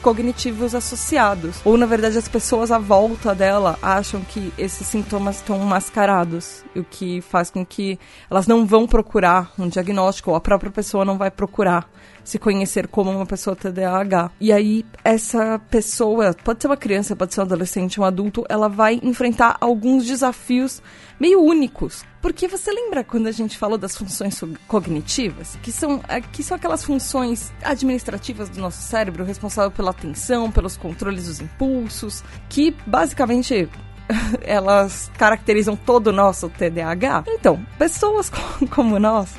cognitivos 0.00 0.74
associados. 0.74 1.60
Ou 1.66 1.76
na 1.76 1.84
verdade 1.84 2.16
as 2.16 2.26
pessoas 2.26 2.72
à 2.72 2.78
volta 2.78 3.34
dela 3.34 3.78
acham 3.82 4.22
que 4.22 4.50
esses 4.56 4.86
sintomas 4.86 5.36
estão 5.36 5.58
mascarados, 5.58 6.64
o 6.74 6.82
que 6.82 7.20
faz 7.20 7.50
com 7.50 7.64
que 7.64 7.98
elas 8.30 8.46
não 8.46 8.64
vão 8.64 8.86
procurar 8.86 9.52
um 9.58 9.68
diagnóstico 9.68 10.30
ou 10.30 10.36
a 10.36 10.40
própria 10.40 10.70
pessoa 10.70 11.04
não 11.04 11.18
vai 11.18 11.30
procurar 11.30 11.90
se 12.24 12.38
conhecer 12.38 12.86
como 12.88 13.10
uma 13.10 13.26
pessoa 13.26 13.56
TDAH. 13.56 14.30
E 14.40 14.52
aí, 14.52 14.84
essa 15.04 15.60
pessoa, 15.70 16.34
pode 16.44 16.62
ser 16.62 16.68
uma 16.68 16.76
criança, 16.76 17.16
pode 17.16 17.34
ser 17.34 17.40
um 17.40 17.44
adolescente, 17.44 18.00
um 18.00 18.04
adulto, 18.04 18.44
ela 18.48 18.68
vai 18.68 19.00
enfrentar 19.02 19.56
alguns 19.60 20.04
desafios 20.06 20.82
meio 21.18 21.42
únicos. 21.42 22.04
Porque 22.22 22.48
você 22.48 22.70
lembra 22.70 23.02
quando 23.02 23.26
a 23.26 23.32
gente 23.32 23.56
falou 23.56 23.78
das 23.78 23.96
funções 23.96 24.40
cognitivas? 24.66 25.56
Que 25.62 25.72
são, 25.72 26.00
é, 26.08 26.20
que 26.20 26.42
são 26.42 26.56
aquelas 26.56 26.84
funções 26.84 27.52
administrativas 27.62 28.48
do 28.48 28.60
nosso 28.60 28.82
cérebro, 28.82 29.24
responsável 29.24 29.70
pela 29.70 29.90
atenção, 29.90 30.50
pelos 30.50 30.76
controles 30.76 31.26
dos 31.26 31.40
impulsos, 31.40 32.22
que 32.48 32.74
basicamente 32.86 33.68
elas 34.42 35.10
caracterizam 35.16 35.76
todo 35.76 36.08
o 36.08 36.12
nosso 36.12 36.48
TDAH. 36.50 37.24
Então, 37.28 37.64
pessoas 37.78 38.30
como 38.70 38.98
nós 38.98 39.34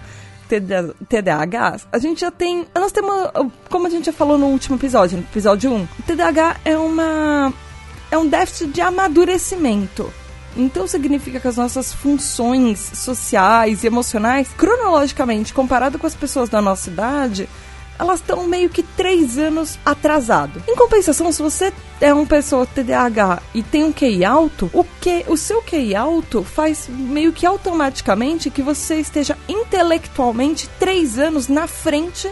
TDAH, 0.59 1.81
a 1.91 1.97
gente 1.97 2.21
já 2.21 2.31
tem. 2.31 2.65
Nós 2.75 2.91
temos. 2.91 3.13
Como 3.69 3.87
a 3.87 3.89
gente 3.89 4.05
já 4.05 4.13
falou 4.13 4.37
no 4.37 4.47
último 4.47 4.75
episódio, 4.75 5.17
no 5.17 5.23
episódio 5.23 5.71
1, 5.71 5.83
o 5.83 6.03
TDAH 6.05 6.57
é 6.65 6.77
uma. 6.77 7.53
É 8.09 8.17
um 8.17 8.27
déficit 8.27 8.71
de 8.71 8.81
amadurecimento. 8.81 10.11
Então 10.55 10.85
significa 10.85 11.39
que 11.39 11.47
as 11.47 11.55
nossas 11.55 11.93
funções 11.93 12.79
sociais 12.95 13.83
e 13.83 13.87
emocionais, 13.87 14.49
cronologicamente, 14.57 15.53
comparado 15.53 15.97
com 15.97 16.05
as 16.05 16.15
pessoas 16.15 16.49
da 16.49 16.61
nossa 16.61 16.89
idade, 16.89 17.47
elas 18.01 18.19
estão 18.19 18.47
meio 18.47 18.67
que 18.67 18.81
três 18.81 19.37
anos 19.37 19.77
atrasado. 19.85 20.61
Em 20.67 20.75
compensação, 20.75 21.31
se 21.31 21.39
você 21.39 21.71
é 22.01 22.11
uma 22.11 22.25
pessoa 22.25 22.65
TDAH 22.65 23.43
e 23.53 23.61
tem 23.61 23.83
um 23.83 23.93
QI 23.93 24.25
alto, 24.25 24.71
o 24.73 24.83
que 24.83 25.23
o 25.27 25.37
seu 25.37 25.61
QI 25.61 25.95
alto 25.95 26.43
faz 26.43 26.87
meio 26.89 27.31
que 27.31 27.45
automaticamente 27.45 28.49
que 28.49 28.63
você 28.63 28.95
esteja 28.95 29.37
intelectualmente 29.47 30.67
três 30.79 31.19
anos 31.19 31.47
na 31.47 31.67
frente 31.67 32.27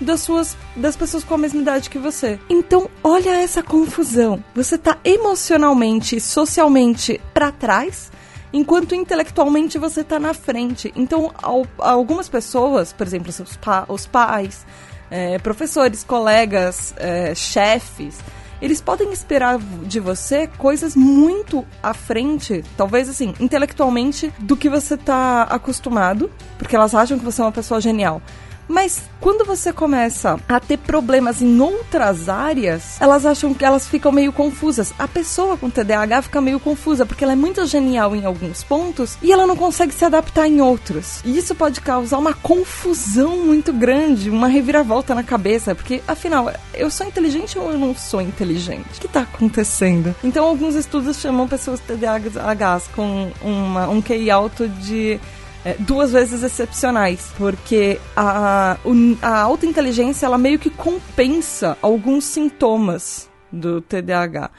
das 0.00 0.20
suas 0.20 0.56
das 0.74 0.96
pessoas 0.96 1.22
com 1.22 1.34
a 1.34 1.38
mesma 1.38 1.62
idade 1.62 1.88
que 1.88 1.98
você. 1.98 2.40
Então, 2.50 2.90
olha 3.00 3.40
essa 3.40 3.62
confusão. 3.62 4.42
Você 4.52 4.76
tá 4.76 4.98
emocionalmente, 5.04 6.18
socialmente 6.18 7.20
para 7.32 7.52
trás, 7.52 8.10
enquanto 8.52 8.96
intelectualmente 8.96 9.78
você 9.78 10.02
tá 10.02 10.18
na 10.18 10.34
frente. 10.34 10.92
Então, 10.96 11.32
algumas 11.78 12.28
pessoas, 12.28 12.92
por 12.92 13.06
exemplo, 13.06 13.32
pa 13.60 13.84
os 13.88 14.06
pais, 14.06 14.66
é, 15.14 15.38
professores, 15.38 16.02
colegas, 16.02 16.92
é, 16.96 17.32
chefes, 17.36 18.18
eles 18.60 18.80
podem 18.80 19.12
esperar 19.12 19.58
de 19.58 20.00
você 20.00 20.48
coisas 20.58 20.96
muito 20.96 21.64
à 21.80 21.94
frente, 21.94 22.64
talvez 22.76 23.08
assim, 23.08 23.32
intelectualmente, 23.38 24.32
do 24.40 24.56
que 24.56 24.68
você 24.68 24.94
está 24.94 25.42
acostumado, 25.42 26.28
porque 26.58 26.74
elas 26.74 26.96
acham 26.96 27.16
que 27.16 27.24
você 27.24 27.40
é 27.40 27.44
uma 27.44 27.52
pessoa 27.52 27.80
genial. 27.80 28.20
Mas 28.68 29.02
quando 29.20 29.44
você 29.44 29.72
começa 29.72 30.38
a 30.48 30.60
ter 30.60 30.78
problemas 30.78 31.40
em 31.40 31.60
outras 31.60 32.28
áreas, 32.28 33.00
elas 33.00 33.24
acham 33.26 33.54
que 33.54 33.64
elas 33.64 33.86
ficam 33.86 34.12
meio 34.12 34.32
confusas. 34.32 34.92
A 34.98 35.08
pessoa 35.08 35.56
com 35.56 35.70
TDAH 35.70 36.22
fica 36.22 36.40
meio 36.40 36.60
confusa 36.60 37.06
porque 37.06 37.24
ela 37.24 37.32
é 37.32 37.36
muito 37.36 37.64
genial 37.66 38.14
em 38.14 38.24
alguns 38.24 38.62
pontos 38.62 39.16
e 39.22 39.32
ela 39.32 39.46
não 39.46 39.56
consegue 39.56 39.94
se 39.94 40.04
adaptar 40.04 40.46
em 40.46 40.60
outros. 40.60 41.20
E 41.24 41.36
isso 41.36 41.54
pode 41.54 41.80
causar 41.80 42.18
uma 42.18 42.34
confusão 42.34 43.38
muito 43.38 43.72
grande, 43.72 44.30
uma 44.30 44.48
reviravolta 44.48 45.14
na 45.14 45.22
cabeça, 45.22 45.74
porque 45.74 46.02
afinal, 46.06 46.52
eu 46.74 46.90
sou 46.90 47.06
inteligente 47.06 47.58
ou 47.58 47.72
eu 47.72 47.78
não 47.78 47.94
sou 47.94 48.20
inteligente? 48.20 48.96
O 48.96 49.00
que 49.00 49.06
está 49.06 49.20
acontecendo? 49.22 50.14
Então, 50.22 50.44
alguns 50.44 50.74
estudos 50.74 51.18
chamam 51.18 51.48
pessoas 51.48 51.80
TDAHs 51.80 52.88
com 52.94 53.30
uma, 53.42 53.88
um 53.88 54.00
QI 54.00 54.30
alto 54.30 54.68
de 54.68 55.20
é, 55.64 55.74
duas 55.78 56.12
vezes 56.12 56.42
excepcionais, 56.42 57.32
porque 57.38 57.98
a, 58.14 58.76
a 59.22 59.38
alta 59.40 59.66
inteligência 59.66 60.26
ela 60.26 60.38
meio 60.38 60.58
que 60.58 60.70
compensa 60.70 61.76
alguns 61.80 62.24
sintomas 62.24 63.30
do 63.50 63.80
TDAH 63.80 64.50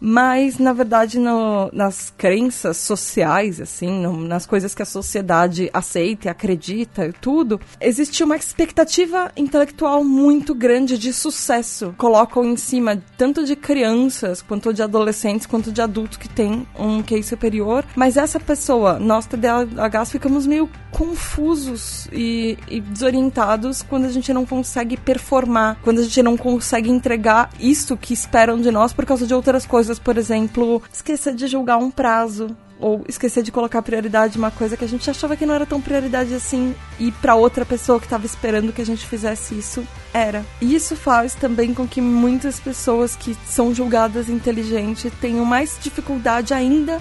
mas 0.00 0.58
na 0.58 0.72
verdade 0.72 1.18
no, 1.18 1.70
nas 1.72 2.12
crenças 2.16 2.76
sociais 2.76 3.60
assim 3.60 3.90
no, 4.00 4.16
nas 4.16 4.46
coisas 4.46 4.74
que 4.74 4.82
a 4.82 4.86
sociedade 4.86 5.68
aceita 5.72 6.30
acredita 6.30 7.06
e 7.06 7.12
tudo 7.12 7.60
existe 7.80 8.22
uma 8.22 8.36
expectativa 8.36 9.32
intelectual 9.36 10.04
muito 10.04 10.54
grande 10.54 10.98
de 10.98 11.12
sucesso. 11.12 11.94
Colocam 11.96 12.44
em 12.44 12.56
cima 12.56 13.02
tanto 13.16 13.44
de 13.44 13.56
crianças 13.56 14.42
quanto 14.42 14.72
de 14.72 14.82
adolescentes 14.82 15.46
quanto 15.46 15.72
de 15.72 15.80
adultos 15.80 16.18
que 16.18 16.28
têm 16.28 16.66
um 16.78 17.02
QI 17.02 17.22
superior. 17.22 17.84
Mas 17.96 18.16
essa 18.16 18.38
pessoa 18.38 18.98
nós 18.98 19.26
TDAHs 19.26 20.10
ficamos 20.10 20.46
meio 20.46 20.68
confusos 20.90 22.08
e, 22.12 22.56
e 22.68 22.80
desorientados 22.80 23.82
quando 23.82 24.06
a 24.06 24.10
gente 24.10 24.32
não 24.32 24.46
consegue 24.46 24.96
performar 24.96 25.78
quando 25.82 25.98
a 25.98 26.02
gente 26.02 26.22
não 26.22 26.36
consegue 26.36 26.90
entregar 26.90 27.50
isso 27.60 27.96
que 27.96 28.12
esperam 28.12 28.60
de 28.60 28.70
nós 28.70 28.92
por 28.92 29.04
causa 29.04 29.26
de 29.26 29.34
outras 29.34 29.66
coisas 29.66 29.87
coisas, 29.88 29.98
por 29.98 30.18
exemplo, 30.18 30.82
esquecer 30.92 31.34
de 31.34 31.46
julgar 31.46 31.78
um 31.78 31.90
prazo 31.90 32.54
ou 32.78 33.04
esquecer 33.08 33.42
de 33.42 33.50
colocar 33.50 33.82
prioridade 33.82 34.38
uma 34.38 34.50
coisa 34.50 34.76
que 34.76 34.84
a 34.84 34.88
gente 34.88 35.08
achava 35.10 35.36
que 35.36 35.46
não 35.46 35.54
era 35.54 35.66
tão 35.66 35.80
prioridade 35.80 36.32
assim 36.32 36.74
e 36.98 37.10
para 37.10 37.34
outra 37.34 37.64
pessoa 37.64 37.98
que 37.98 38.06
estava 38.06 38.24
esperando 38.24 38.72
que 38.72 38.82
a 38.82 38.86
gente 38.86 39.06
fizesse 39.06 39.58
isso 39.58 39.84
era. 40.12 40.44
E 40.60 40.74
isso 40.74 40.94
faz 40.94 41.34
também 41.34 41.74
com 41.74 41.88
que 41.88 42.00
muitas 42.00 42.60
pessoas 42.60 43.16
que 43.16 43.36
são 43.46 43.74
julgadas 43.74 44.28
inteligentes 44.28 45.10
tenham 45.20 45.44
mais 45.44 45.76
dificuldade 45.80 46.52
ainda 46.52 47.00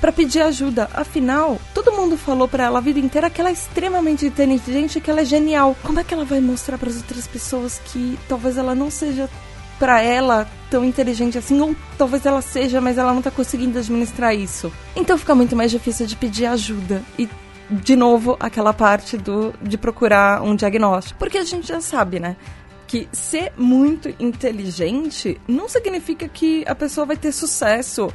para 0.00 0.12
pedir 0.12 0.40
ajuda. 0.40 0.88
Afinal, 0.94 1.60
todo 1.74 1.92
mundo 1.92 2.16
falou 2.16 2.46
para 2.46 2.64
ela 2.64 2.78
a 2.78 2.82
vida 2.82 3.00
inteira 3.00 3.28
que 3.28 3.40
ela 3.40 3.50
é 3.50 3.52
extremamente 3.52 4.24
inteligente, 4.24 5.00
que 5.00 5.10
ela 5.10 5.22
é 5.22 5.24
genial. 5.24 5.76
Como 5.82 5.98
é 5.98 6.04
que 6.04 6.14
ela 6.14 6.24
vai 6.24 6.40
mostrar 6.40 6.78
para 6.78 6.88
as 6.88 6.96
outras 6.96 7.26
pessoas 7.26 7.80
que 7.86 8.18
talvez 8.28 8.56
ela 8.56 8.74
não 8.74 8.90
seja 8.90 9.28
para 9.78 10.02
ela 10.02 10.48
tão 10.70 10.84
inteligente 10.84 11.38
assim, 11.38 11.60
ou 11.60 11.74
talvez 11.96 12.26
ela 12.26 12.42
seja, 12.42 12.80
mas 12.80 12.98
ela 12.98 13.14
não 13.14 13.22
tá 13.22 13.30
conseguindo 13.30 13.78
administrar 13.78 14.34
isso. 14.34 14.72
Então 14.94 15.16
fica 15.16 15.34
muito 15.34 15.56
mais 15.56 15.70
difícil 15.70 16.06
de 16.06 16.16
pedir 16.16 16.46
ajuda. 16.46 17.02
E 17.18 17.28
de 17.70 17.96
novo, 17.96 18.36
aquela 18.40 18.72
parte 18.72 19.16
do 19.16 19.52
de 19.62 19.76
procurar 19.76 20.42
um 20.42 20.56
diagnóstico. 20.56 21.18
Porque 21.18 21.38
a 21.38 21.44
gente 21.44 21.68
já 21.68 21.80
sabe, 21.80 22.18
né? 22.18 22.36
Que 22.86 23.08
ser 23.12 23.52
muito 23.56 24.08
inteligente 24.18 25.38
não 25.46 25.68
significa 25.68 26.26
que 26.26 26.64
a 26.66 26.74
pessoa 26.74 27.06
vai 27.06 27.16
ter 27.16 27.32
sucesso 27.32 28.06
uh, 28.06 28.12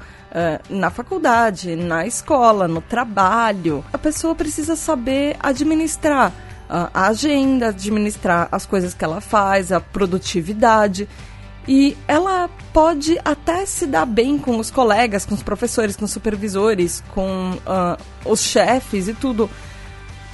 na 0.69 0.89
faculdade, 0.89 1.75
na 1.75 2.07
escola, 2.07 2.67
no 2.67 2.81
trabalho. 2.81 3.85
A 3.93 3.97
pessoa 3.97 4.33
precisa 4.33 4.75
saber 4.75 5.37
administrar 5.39 6.33
a 6.67 7.07
agenda, 7.07 7.67
administrar 7.67 8.47
as 8.51 8.65
coisas 8.65 8.95
que 8.95 9.03
ela 9.03 9.21
faz, 9.21 9.71
a 9.71 9.79
produtividade. 9.79 11.07
E 11.67 11.95
ela 12.07 12.49
pode 12.73 13.17
até 13.23 13.65
se 13.65 13.85
dar 13.85 14.05
bem 14.05 14.37
com 14.37 14.57
os 14.57 14.69
colegas, 14.69 15.25
com 15.25 15.33
os 15.33 15.43
professores, 15.43 15.95
com 15.95 16.05
os 16.05 16.11
supervisores, 16.11 17.03
com 17.13 17.51
uh, 17.51 17.97
os 18.25 18.41
chefes 18.41 19.07
e 19.07 19.13
tudo. 19.13 19.49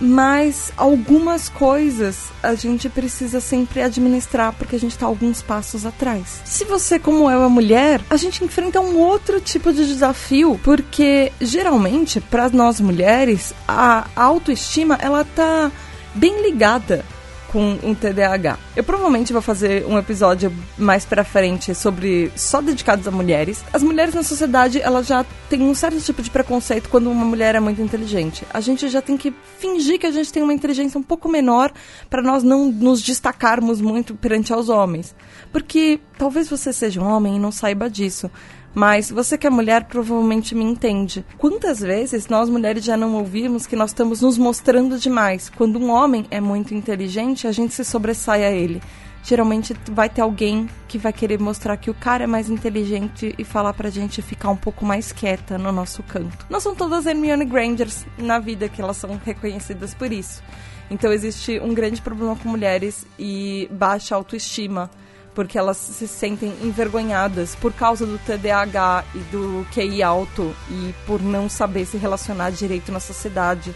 Mas 0.01 0.71
algumas 0.77 1.49
coisas 1.49 2.31
a 2.41 2.55
gente 2.55 2.87
precisa 2.87 3.41
sempre 3.41 3.81
administrar 3.81 4.53
porque 4.53 4.77
a 4.77 4.79
gente 4.79 4.91
está 4.91 5.05
alguns 5.05 5.41
passos 5.41 5.85
atrás. 5.85 6.41
Se 6.45 6.63
você, 6.63 6.97
como 6.97 7.29
eu, 7.29 7.43
é 7.43 7.47
mulher, 7.49 8.01
a 8.09 8.15
gente 8.15 8.43
enfrenta 8.43 8.79
um 8.79 8.97
outro 8.97 9.41
tipo 9.41 9.73
de 9.73 9.85
desafio 9.85 10.59
porque 10.63 11.33
geralmente 11.41 12.21
para 12.21 12.49
nós 12.49 12.79
mulheres 12.79 13.53
a 13.67 14.07
autoestima 14.15 14.97
ela 15.01 15.25
tá 15.25 15.69
bem 16.15 16.43
ligada 16.43 17.03
com 17.51 17.77
um 17.83 17.93
TDAH. 17.93 18.57
Eu 18.75 18.83
provavelmente 18.83 19.33
vou 19.33 19.41
fazer 19.41 19.85
um 19.85 19.97
episódio 19.97 20.53
mais 20.77 21.05
pra 21.05 21.23
frente 21.23 21.73
sobre 21.75 22.31
só 22.35 22.61
dedicados 22.61 23.07
a 23.07 23.11
mulheres. 23.11 23.63
As 23.73 23.83
mulheres 23.83 24.13
na 24.13 24.23
sociedade, 24.23 24.81
elas 24.81 25.07
já 25.07 25.25
têm 25.49 25.61
um 25.61 25.73
certo 25.73 25.99
tipo 25.99 26.21
de 26.21 26.29
preconceito 26.29 26.89
quando 26.89 27.09
uma 27.09 27.25
mulher 27.25 27.55
é 27.55 27.59
muito 27.59 27.81
inteligente. 27.81 28.45
A 28.53 28.61
gente 28.61 28.87
já 28.87 29.01
tem 29.01 29.17
que 29.17 29.33
fingir 29.57 29.99
que 29.99 30.07
a 30.07 30.11
gente 30.11 30.31
tem 30.31 30.43
uma 30.43 30.53
inteligência 30.53 30.99
um 30.99 31.03
pouco 31.03 31.27
menor 31.29 31.71
para 32.09 32.21
nós 32.21 32.43
não 32.43 32.71
nos 32.71 33.01
destacarmos 33.01 33.81
muito 33.81 34.15
perante 34.15 34.53
aos 34.53 34.69
homens. 34.69 35.15
Porque 35.51 35.99
talvez 36.17 36.47
você 36.49 36.71
seja 36.71 37.01
um 37.01 37.07
homem 37.07 37.35
e 37.35 37.39
não 37.39 37.51
saiba 37.51 37.89
disso. 37.89 38.29
Mas 38.73 39.09
você 39.09 39.37
que 39.37 39.47
é 39.47 39.49
mulher 39.49 39.85
provavelmente 39.85 40.53
me 40.53 40.63
entende. 40.63 41.25
Quantas 41.37 41.79
vezes 41.79 42.27
nós 42.27 42.49
mulheres 42.49 42.83
já 42.83 42.95
não 42.95 43.15
ouvimos 43.15 43.65
que 43.65 43.75
nós 43.75 43.89
estamos 43.89 44.21
nos 44.21 44.37
mostrando 44.37 44.99
demais? 44.99 45.49
Quando 45.49 45.79
um 45.79 45.89
homem 45.89 46.25
é 46.29 46.39
muito 46.39 46.73
inteligente, 46.73 47.47
a 47.47 47.51
gente 47.51 47.73
se 47.73 47.83
sobressai 47.83 48.45
a 48.45 48.51
ele. 48.51 48.81
geralmente 49.21 49.75
vai 49.91 50.09
ter 50.09 50.21
alguém 50.21 50.69
que 50.87 50.97
vai 50.97 51.11
querer 51.11 51.39
mostrar 51.39 51.75
que 51.77 51.89
o 51.89 51.93
cara 51.93 52.23
é 52.23 52.27
mais 52.27 52.49
inteligente 52.49 53.35
e 53.37 53.43
falar 53.43 53.73
pra 53.73 53.89
gente 53.89 54.21
ficar 54.21 54.49
um 54.49 54.55
pouco 54.55 54.85
mais 54.85 55.11
quieta 55.11 55.57
no 55.57 55.71
nosso 55.71 56.01
canto. 56.03 56.45
Não 56.49 56.59
são 56.59 56.73
todas 56.73 57.05
Hermione 57.05 57.45
Grangers 57.45 58.05
na 58.17 58.39
vida 58.39 58.69
que 58.69 58.81
elas 58.81 58.97
são 58.97 59.19
reconhecidas 59.23 59.93
por 59.93 60.11
isso. 60.11 60.41
Então 60.89 61.11
existe 61.11 61.59
um 61.59 61.73
grande 61.73 62.01
problema 62.01 62.35
com 62.35 62.49
mulheres 62.49 63.05
e 63.17 63.67
baixa 63.71 64.15
autoestima 64.15 64.89
porque 65.33 65.57
elas 65.57 65.77
se 65.77 66.07
sentem 66.07 66.53
envergonhadas 66.61 67.55
por 67.55 67.73
causa 67.73 68.05
do 68.05 68.17
TDAH 68.19 69.05
e 69.15 69.19
do 69.31 69.65
QI 69.73 70.03
alto 70.03 70.55
e 70.69 70.93
por 71.05 71.21
não 71.21 71.47
saber 71.47 71.85
se 71.85 71.97
relacionar 71.97 72.51
direito 72.51 72.91
na 72.91 72.99
sociedade, 72.99 73.73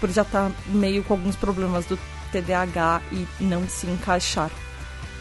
por 0.00 0.10
já 0.10 0.22
estar 0.22 0.50
tá 0.50 0.56
meio 0.66 1.04
com 1.04 1.14
alguns 1.14 1.36
problemas 1.36 1.86
do 1.86 1.98
TDAH 2.32 3.02
e 3.12 3.26
não 3.40 3.68
se 3.68 3.86
encaixar. 3.86 4.50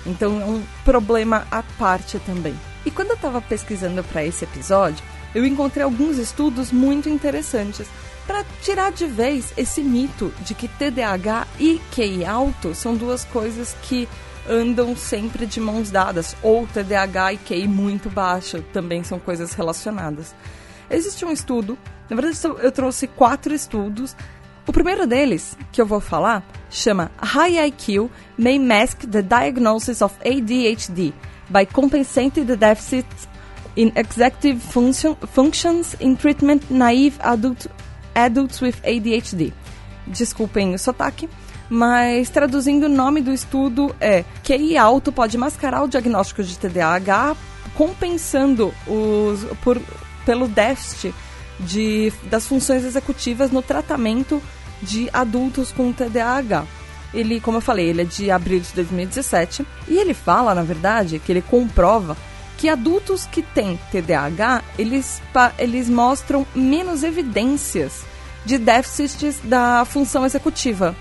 Então 0.05 0.41
é 0.41 0.45
um 0.45 0.63
problema 0.83 1.47
à 1.51 1.63
parte 1.77 2.19
também. 2.19 2.57
E 2.85 2.91
quando 2.91 3.11
eu 3.11 3.15
estava 3.15 3.41
pesquisando 3.41 4.03
para 4.03 4.23
esse 4.25 4.43
episódio, 4.43 5.03
eu 5.33 5.45
encontrei 5.45 5.83
alguns 5.83 6.17
estudos 6.17 6.71
muito 6.71 7.09
interessantes 7.09 7.87
para 8.27 8.43
tirar 8.61 8.91
de 8.91 9.05
vez 9.05 9.53
esse 9.57 9.81
mito 9.81 10.33
de 10.41 10.53
que 10.53 10.67
TDAH 10.67 11.47
e 11.59 11.81
QI 11.93 12.25
alto 12.25 12.73
são 12.73 12.95
duas 12.95 13.25
coisas 13.25 13.75
que 13.83 14.07
andam 14.47 14.95
sempre 14.95 15.45
de 15.45 15.59
mãos 15.59 15.89
dadas, 15.89 16.35
ou 16.41 16.67
TDAH 16.67 17.33
e 17.33 17.37
QI 17.37 17.67
muito 17.67 18.09
baixo 18.09 18.61
também 18.73 19.03
são 19.03 19.19
coisas 19.19 19.53
relacionadas. 19.53 20.35
Existe 20.89 21.25
um 21.25 21.31
estudo, 21.31 21.77
na 22.09 22.15
verdade 22.15 22.37
eu 22.61 22.71
trouxe 22.71 23.07
quatro 23.07 23.53
estudos. 23.53 24.15
O 24.65 24.71
primeiro 24.71 25.05
deles, 25.05 25.57
que 25.71 25.81
eu 25.81 25.85
vou 25.85 25.99
falar, 25.99 26.43
chama 26.69 27.11
High 27.17 27.67
IQ 27.67 28.09
May 28.37 28.59
Mask 28.59 29.01
the 29.09 29.21
Diagnosis 29.21 30.01
of 30.01 30.15
ADHD 30.23 31.13
by 31.49 31.65
Compensating 31.65 32.45
the 32.45 32.55
Deficit 32.55 33.05
in 33.75 33.91
Executive 33.95 34.61
function, 34.61 35.15
Functions 35.33 35.95
in 35.99 36.15
Treatment 36.15 36.69
Naive 36.69 37.17
adult, 37.21 37.67
Adults 38.15 38.61
with 38.61 38.75
ADHD. 38.83 39.51
Desculpem 40.07 40.73
o 40.73 40.79
sotaque 40.79 41.29
mas 41.73 42.29
traduzindo 42.29 42.83
o 42.83 42.89
nome 42.89 43.19
do 43.19 43.33
estudo 43.33 43.95
é 43.99 44.23
QI 44.43 44.77
alto 44.77 45.11
pode 45.11 45.39
mascarar 45.39 45.81
o 45.81 45.87
diagnóstico 45.87 46.43
de 46.43 46.55
TDAH, 46.55 47.35
compensando 47.73 48.71
os, 48.85 49.43
por, 49.63 49.81
pelo 50.23 50.47
déficit 50.47 51.15
de, 51.59 52.13
das 52.29 52.45
funções 52.45 52.85
executivas 52.85 53.49
no 53.49 53.63
tratamento 53.63 54.39
de 54.83 55.09
adultos 55.11 55.71
com 55.71 55.91
TDAH. 55.91 56.63
Ele, 57.11 57.39
como 57.39 57.57
eu 57.57 57.61
falei, 57.61 57.87
ele 57.87 58.03
é 58.03 58.05
de 58.05 58.29
abril 58.29 58.59
de 58.59 58.71
2017 58.75 59.65
e 59.87 59.97
ele 59.97 60.13
fala, 60.13 60.53
na 60.53 60.61
verdade, 60.61 61.17
que 61.17 61.31
ele 61.31 61.41
comprova 61.41 62.15
que 62.55 62.69
adultos 62.69 63.25
que 63.25 63.41
têm 63.41 63.79
TDAH, 63.91 64.63
eles, 64.77 65.23
eles 65.57 65.89
mostram 65.89 66.45
menos 66.53 67.01
evidências 67.01 68.03
de 68.45 68.59
déficits 68.59 69.39
da 69.43 69.83
função 69.85 70.23
executiva 70.23 70.95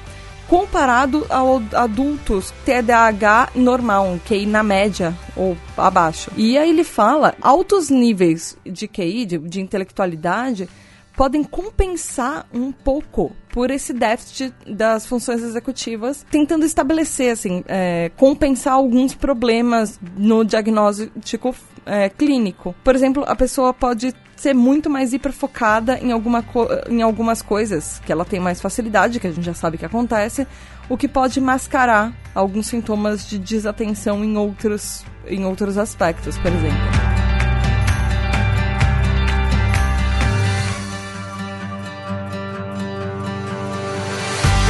comparado 0.49 1.27
a 1.31 1.83
adultos 1.83 2.53
TDAH 2.65 3.51
normal, 3.55 4.19
QI 4.27 4.47
na 4.47 4.63
média 4.63 5.15
ou 5.37 5.57
abaixo. 5.77 6.31
E 6.37 6.59
aí 6.59 6.71
ele 6.71 6.85
fala 6.85 7.35
altos 7.41 7.89
níveis 7.89 8.57
de 8.65 8.87
QI, 8.87 9.25
de, 9.25 9.39
de 9.39 9.61
intelectualidade, 9.61 10.69
podem 11.17 11.45
compensar 11.45 12.47
um 12.53 12.73
pouco 12.73 13.33
por 13.51 13.71
esse 13.71 13.93
déficit 13.93 14.53
das 14.67 15.07
funções 15.07 15.43
executivas, 15.43 16.25
tentando 16.31 16.65
estabelecer, 16.65 17.33
assim, 17.33 17.63
é, 17.69 18.11
compensar 18.17 18.75
alguns 18.75 19.15
problemas 19.15 20.01
no 20.17 20.45
diagnóstico 20.45 21.55
é, 21.85 22.09
clínico. 22.09 22.75
Por 22.83 22.95
exemplo, 22.95 23.25
a 23.27 23.37
pessoa 23.37 23.75
pode 23.75 24.15
ser 24.43 24.55
muito 24.55 24.91
mais 24.91 25.13
hiperfocada 25.13 25.99
em, 26.01 26.11
alguma 26.11 26.45
em 26.89 27.01
algumas 27.01 27.41
coisas 27.41 28.01
que 28.05 28.11
ela 28.11 28.25
tem 28.25 28.41
mais 28.41 28.61
facilidade, 28.61 29.21
que 29.21 29.27
a 29.29 29.31
gente 29.31 29.45
já 29.45 29.55
sabe 29.55 29.79
que 29.79 29.87
acontece, 29.87 30.47
o 30.89 30.97
que 30.97 31.07
pode 31.07 31.41
mascarar 31.41 32.13
alguns 32.35 32.67
sintomas 32.67 33.25
de 33.25 33.39
desatenção 33.39 34.25
em 34.25 34.37
outros, 34.37 35.05
em 35.29 35.47
outros 35.47 35.79
aspectos, 35.79 36.37
por 36.39 36.51
exemplo. 36.51 36.77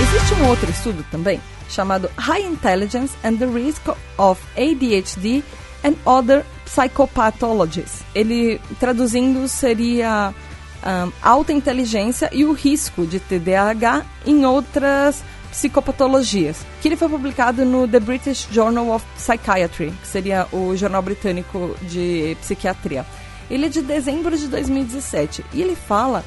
Existe 0.03 0.35
um 0.35 0.49
outro 0.49 0.71
estudo 0.71 1.03
também 1.11 1.41
chamado 1.71 2.11
High 2.19 2.43
Intelligence 2.43 3.17
and 3.25 3.37
the 3.37 3.47
Risk 3.47 3.89
of 4.19 4.43
ADHD 4.55 5.43
and 5.85 5.95
Other 6.05 6.45
Psychopathologies. 6.67 8.03
Ele, 8.15 8.61
traduzindo, 8.81 9.47
seria 9.49 10.35
um, 10.83 11.13
alta 11.23 11.53
inteligência 11.53 12.31
e 12.33 12.45
o 12.45 12.53
risco 12.53 13.07
de 13.07 13.21
TDAH 13.21 14.05
em 14.27 14.45
outras 14.45 15.23
psicopatologias, 15.51 16.65
que 16.81 16.89
ele 16.89 16.97
foi 16.97 17.09
publicado 17.11 17.65
no 17.65 17.87
The 17.87 18.01
British 18.01 18.49
Journal 18.51 18.89
of 18.89 19.05
Psychiatry, 19.17 19.91
que 20.01 20.09
seria 20.09 20.49
o 20.51 20.75
jornal 20.75 21.03
britânico 21.03 21.77
de 21.83 22.37
psiquiatria. 22.41 23.05
Ele 23.51 23.67
é 23.67 23.69
de 23.69 23.83
dezembro 23.83 24.37
de 24.37 24.49
2017 24.49 25.45
e 25.53 25.61
ele 25.61 25.77
fala 25.77 26.25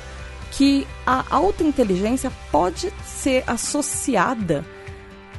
que 0.52 0.88
a 1.06 1.26
alta 1.30 1.64
inteligência 1.64 2.32
pode 2.52 2.94
ser 3.04 3.44
associada 3.48 4.64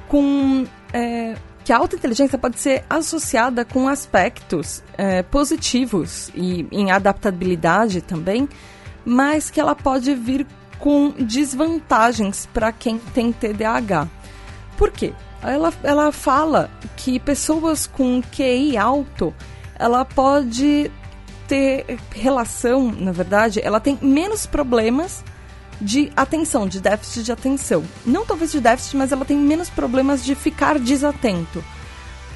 com 0.09 0.67
é, 0.93 1.37
que 1.67 1.73
a 1.73 1.79
alta 1.79 1.97
inteligência 1.97 2.39
pode 2.39 2.61
ser 2.61 2.85
associada 2.89 3.65
com 3.65 3.89
aspectos 3.89 4.85
é, 4.97 5.25
positivos 5.25 6.31
e 6.33 6.65
em 6.71 6.93
adaptabilidade 6.93 8.01
também, 8.01 8.49
mas 9.05 9.51
que 9.51 9.59
ela 9.59 9.75
pode 9.75 10.15
vir 10.15 10.47
com 10.79 11.11
desvantagens 11.11 12.47
para 12.55 12.71
quem 12.71 13.01
tem 13.13 13.33
TDAH. 13.33 14.07
Por 14.77 14.93
quê? 14.93 15.13
Ela, 15.43 15.73
ela 15.83 16.13
fala 16.13 16.71
que 16.97 17.19
pessoas 17.19 17.85
com 17.85 18.23
QI 18.23 18.77
alto, 18.77 19.35
ela 19.77 20.05
pode 20.05 20.89
ter 21.49 21.99
relação, 22.15 22.93
na 22.93 23.11
verdade, 23.11 23.61
ela 23.61 23.81
tem 23.81 23.99
menos 24.01 24.47
problemas 24.47 25.25
de 25.81 26.13
atenção, 26.17 26.67
de 26.67 26.81
déficit 26.81 27.25
de 27.25 27.33
atenção. 27.33 27.85
Não 28.05 28.25
talvez 28.25 28.53
de 28.53 28.61
déficit, 28.61 28.97
mas 28.97 29.13
ela 29.13 29.25
tem 29.25 29.37
menos 29.37 29.69
problemas 29.69 30.25
de 30.25 30.35
ficar 30.35 30.79
desatento. 30.79 31.63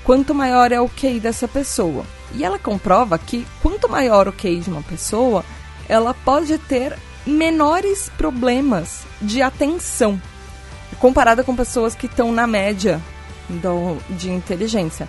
Quanto 0.05 0.35
maior 0.35 0.72
é 0.72 0.81
o 0.81 0.88
QI 0.88 1.20
dessa 1.20 1.46
pessoa. 1.46 2.05
E 2.35 2.44
ela 2.44 2.59
comprova 2.59 3.18
que 3.18 3.46
quanto 3.62 3.88
maior 3.88 4.29
o 4.29 4.33
QI 4.33 4.61
de 4.61 4.70
uma 4.70 4.83
pessoa, 4.83 5.44
ela 5.88 6.14
pode 6.14 6.57
ter 6.59 6.96
menores 7.26 8.11
problemas 8.16 9.03
de 9.20 9.42
atenção 9.42 10.20
comparada 11.00 11.42
com 11.42 11.57
pessoas 11.57 11.94
que 11.94 12.07
estão 12.07 12.31
na 12.31 12.46
média 12.46 13.00
do, 13.48 13.96
de 14.11 14.31
inteligência. 14.31 15.09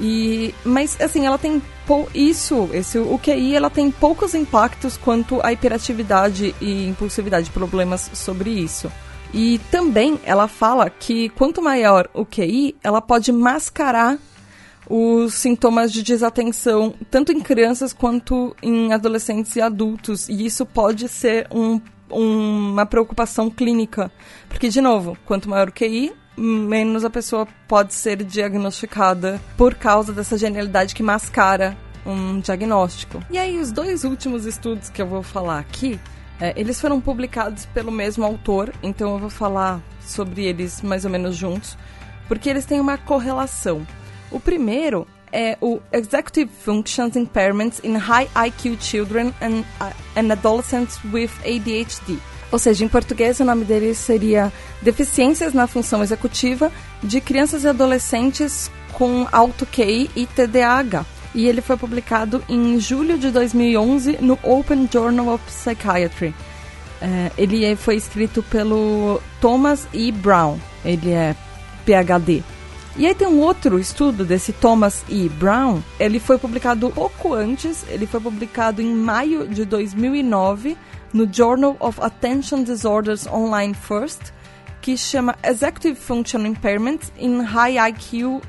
E, 0.00 0.54
mas 0.64 1.00
assim, 1.00 1.26
ela 1.26 1.38
tem 1.38 1.62
isso, 2.14 2.70
esse 2.72 2.98
o 2.98 3.18
QI, 3.18 3.54
ela 3.54 3.68
tem 3.68 3.90
poucos 3.90 4.34
impactos 4.34 4.96
quanto 4.96 5.44
à 5.44 5.52
hiperatividade 5.52 6.54
e 6.60 6.88
impulsividade, 6.88 7.50
problemas 7.50 8.10
sobre 8.14 8.50
isso. 8.50 8.90
E 9.34 9.58
também 9.70 10.20
ela 10.24 10.46
fala 10.48 10.90
que 10.90 11.28
quanto 11.30 11.62
maior 11.62 12.08
o 12.12 12.24
QI, 12.24 12.76
ela 12.82 13.00
pode 13.00 13.32
mascarar 13.32 14.18
os 14.88 15.34
sintomas 15.34 15.92
de 15.92 16.02
desatenção, 16.02 16.94
tanto 17.10 17.32
em 17.32 17.40
crianças 17.40 17.92
quanto 17.92 18.54
em 18.62 18.92
adolescentes 18.92 19.56
e 19.56 19.60
adultos. 19.60 20.28
E 20.28 20.44
isso 20.44 20.66
pode 20.66 21.08
ser 21.08 21.46
um, 21.50 21.80
um, 22.10 22.72
uma 22.72 22.84
preocupação 22.84 23.48
clínica. 23.48 24.12
Porque, 24.48 24.68
de 24.68 24.80
novo, 24.80 25.16
quanto 25.24 25.48
maior 25.48 25.68
o 25.68 25.72
QI, 25.72 26.12
menos 26.36 27.04
a 27.04 27.10
pessoa 27.10 27.46
pode 27.68 27.94
ser 27.94 28.22
diagnosticada 28.22 29.40
por 29.56 29.74
causa 29.74 30.12
dessa 30.12 30.38
genialidade 30.38 30.94
que 30.94 31.02
mascara 31.02 31.76
um 32.04 32.40
diagnóstico. 32.40 33.22
E 33.30 33.38
aí, 33.38 33.58
os 33.58 33.70
dois 33.70 34.04
últimos 34.04 34.44
estudos 34.44 34.88
que 34.88 35.00
eu 35.00 35.06
vou 35.06 35.22
falar 35.22 35.58
aqui, 35.58 36.00
é, 36.40 36.52
eles 36.56 36.80
foram 36.80 37.00
publicados 37.00 37.66
pelo 37.66 37.92
mesmo 37.92 38.24
autor, 38.24 38.72
então 38.82 39.12
eu 39.12 39.18
vou 39.18 39.30
falar 39.30 39.80
sobre 40.00 40.44
eles 40.44 40.82
mais 40.82 41.04
ou 41.04 41.10
menos 41.10 41.36
juntos, 41.36 41.76
porque 42.26 42.50
eles 42.50 42.64
têm 42.64 42.80
uma 42.80 42.98
correlação. 42.98 43.86
O 44.30 44.40
primeiro 44.40 45.06
é 45.32 45.56
o 45.60 45.80
Executive 45.92 46.50
Functions 46.62 47.16
Impairments 47.16 47.80
in 47.84 47.96
High 47.96 48.28
IQ 48.48 48.78
Children 48.80 49.32
and, 49.40 49.60
uh, 49.80 49.92
and 50.16 50.32
Adolescents 50.32 50.98
with 51.12 51.30
ADHD. 51.44 52.18
Ou 52.52 52.58
seja, 52.58 52.84
em 52.84 52.88
português 52.88 53.40
o 53.40 53.44
nome 53.44 53.64
dele 53.64 53.94
seria 53.94 54.52
Deficiências 54.82 55.54
na 55.54 55.66
Função 55.66 56.02
Executiva 56.02 56.70
de 57.02 57.18
Crianças 57.18 57.64
e 57.64 57.68
Adolescentes 57.68 58.70
com 58.92 59.26
Alto 59.32 59.64
QI 59.64 60.10
e 60.14 60.26
TDAH. 60.26 61.06
E 61.34 61.48
ele 61.48 61.62
foi 61.62 61.78
publicado 61.78 62.44
em 62.46 62.78
julho 62.78 63.16
de 63.16 63.30
2011 63.30 64.18
no 64.20 64.38
Open 64.42 64.86
Journal 64.92 65.28
of 65.28 65.42
Psychiatry. 65.46 66.34
É, 67.00 67.32
ele 67.38 67.64
é, 67.64 67.74
foi 67.74 67.96
escrito 67.96 68.42
pelo 68.42 69.20
Thomas 69.40 69.88
E. 69.94 70.12
Brown. 70.12 70.58
Ele 70.84 71.10
é 71.10 71.34
PhD. 71.86 72.44
E 72.98 73.06
aí 73.06 73.14
tem 73.14 73.26
um 73.26 73.40
outro 73.40 73.78
estudo 73.78 74.26
desse 74.26 74.52
Thomas 74.52 75.02
E. 75.08 75.26
Brown. 75.30 75.80
Ele 75.98 76.20
foi 76.20 76.36
publicado 76.36 76.90
pouco 76.90 77.32
antes, 77.32 77.86
ele 77.88 78.06
foi 78.06 78.20
publicado 78.20 78.82
em 78.82 78.94
maio 78.94 79.48
de 79.48 79.64
2009 79.64 80.76
no 81.12 81.28
Journal 81.30 81.76
of 81.78 82.00
Attention 82.00 82.62
Disorders 82.62 83.26
Online 83.26 83.74
First, 83.74 84.32
que 84.80 84.96
chama 84.96 85.36
Executive 85.42 85.94
Function 85.94 86.46
Impairment 86.46 87.00
in 87.18 87.40
High 87.42 87.90
IQ 87.90 88.40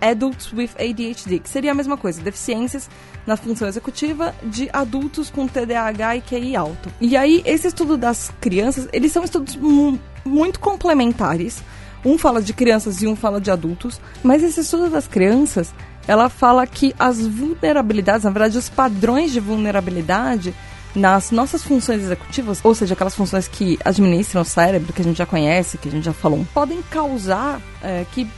Adults 0.00 0.52
with 0.52 0.70
ADHD, 0.78 1.40
que 1.40 1.48
seria 1.48 1.72
a 1.72 1.74
mesma 1.74 1.96
coisa, 1.96 2.22
deficiências 2.22 2.88
na 3.26 3.36
função 3.36 3.68
executiva 3.68 4.34
de 4.42 4.68
adultos 4.72 5.28
com 5.28 5.46
TDAH 5.46 6.16
e 6.16 6.20
QI 6.20 6.56
alto. 6.56 6.90
E 7.00 7.16
aí, 7.16 7.42
esse 7.44 7.68
estudo 7.68 7.96
das 7.96 8.32
crianças, 8.40 8.88
eles 8.92 9.12
são 9.12 9.24
estudos 9.24 9.56
mu 9.56 9.98
muito 10.24 10.60
complementares. 10.60 11.62
Um 12.04 12.16
fala 12.16 12.40
de 12.40 12.52
crianças 12.52 13.02
e 13.02 13.08
um 13.08 13.16
fala 13.16 13.40
de 13.40 13.50
adultos, 13.50 14.00
mas 14.22 14.42
esse 14.42 14.60
estudo 14.60 14.88
das 14.88 15.08
crianças, 15.08 15.74
ela 16.06 16.28
fala 16.28 16.66
que 16.66 16.94
as 16.98 17.20
vulnerabilidades, 17.26 18.24
na 18.24 18.30
verdade, 18.30 18.56
os 18.56 18.68
padrões 18.68 19.32
de 19.32 19.40
vulnerabilidade 19.40 20.54
nas 20.98 21.30
nossas 21.30 21.62
funções 21.62 22.02
executivas, 22.02 22.60
ou 22.62 22.74
seja, 22.74 22.94
aquelas 22.94 23.14
funções 23.14 23.48
que 23.48 23.78
administram 23.84 24.42
o 24.42 24.44
cérebro, 24.44 24.92
que 24.92 25.00
a 25.00 25.04
gente 25.04 25.16
já 25.16 25.26
conhece, 25.26 25.78
que 25.78 25.88
a 25.88 25.90
gente 25.90 26.04
já 26.04 26.12
falou, 26.12 26.46
podem 26.52 26.82
causar 26.82 27.60
é, 27.82 28.04
que 28.12 28.28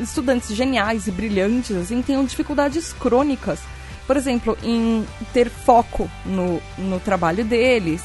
estudantes 0.00 0.54
geniais 0.54 1.06
e 1.06 1.10
brilhantes 1.10 1.76
assim, 1.76 2.00
tenham 2.02 2.24
dificuldades 2.24 2.92
crônicas. 2.92 3.60
Por 4.06 4.16
exemplo, 4.16 4.56
em 4.62 5.06
ter 5.34 5.50
foco 5.50 6.10
no, 6.24 6.62
no 6.78 6.98
trabalho 6.98 7.44
deles, 7.44 8.02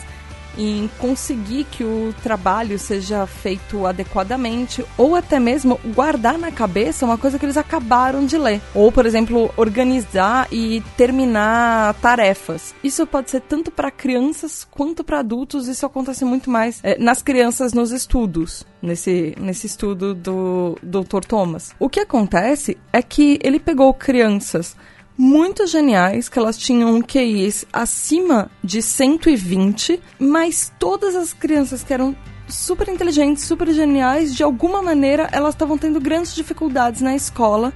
em 0.58 0.89
conseguir 1.00 1.66
que 1.66 1.84
o 1.84 2.13
trabalho 2.22 2.78
seja 2.78 3.26
feito 3.26 3.86
adequadamente 3.86 4.86
ou 4.98 5.16
até 5.16 5.39
mesmo 5.39 5.80
guardar 5.94 6.38
na 6.38 6.52
cabeça 6.52 7.06
uma 7.06 7.18
coisa 7.18 7.39
que 7.39 7.46
eles 7.46 7.58
acabaram 7.58 8.26
de 8.26 8.38
ler. 8.38 8.62
Ou, 8.74 8.92
por 8.92 9.06
exemplo, 9.06 9.52
organizar 9.58 10.48
e 10.52 10.82
terminar 10.98 11.94
tarefas. 11.96 12.74
Isso 12.84 13.06
pode 13.06 13.30
ser 13.30 13.42
tanto 13.42 13.72
para 13.72 13.92
crianças 13.92 14.68
quanto 14.70 15.04
para 15.04 15.20
adultos. 15.20 15.68
Isso 15.68 15.86
acontece 15.86 16.26
muito 16.26 16.50
mais 16.50 16.80
é, 16.84 16.98
nas 16.98 17.22
crianças 17.22 17.74
nos 17.74 17.92
estudos. 17.92 18.66
Nesse, 18.82 19.34
nesse 19.39 19.66
estudo 19.66 20.13
do 20.13 20.78
Dr. 20.84 21.22
Thomas. 21.26 21.74
O 21.80 21.88
que 21.88 22.02
acontece 22.02 22.78
é 22.92 23.02
que 23.02 23.39
ele 23.42 23.58
pegou 23.58 23.94
crianças 23.94 24.76
muito 25.17 25.67
geniais, 25.67 26.28
que 26.28 26.39
elas 26.39 26.58
tinham 26.58 27.02
QIs 27.02 27.65
acima 27.71 28.49
de 28.63 28.82
120, 28.82 30.02
mas 30.19 30.71
todas 30.80 31.15
as 31.15 31.34
crianças 31.34 31.84
que 31.84 31.93
eram 31.93 32.15
super 32.47 32.89
inteligentes, 32.89 33.43
super 33.43 33.71
geniais, 33.71 34.36
de 34.36 34.43
alguma 34.43 34.82
maneira 34.82 35.30
elas 35.32 35.54
estavam 35.54 35.78
tendo 35.78 35.99
grandes 35.99 36.36
dificuldades 36.36 37.02
na 37.02 37.15
escola, 37.15 37.73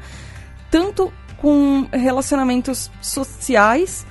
tanto 0.70 1.12
com 1.38 1.88
relacionamentos 1.92 2.90
sociais, 3.02 4.06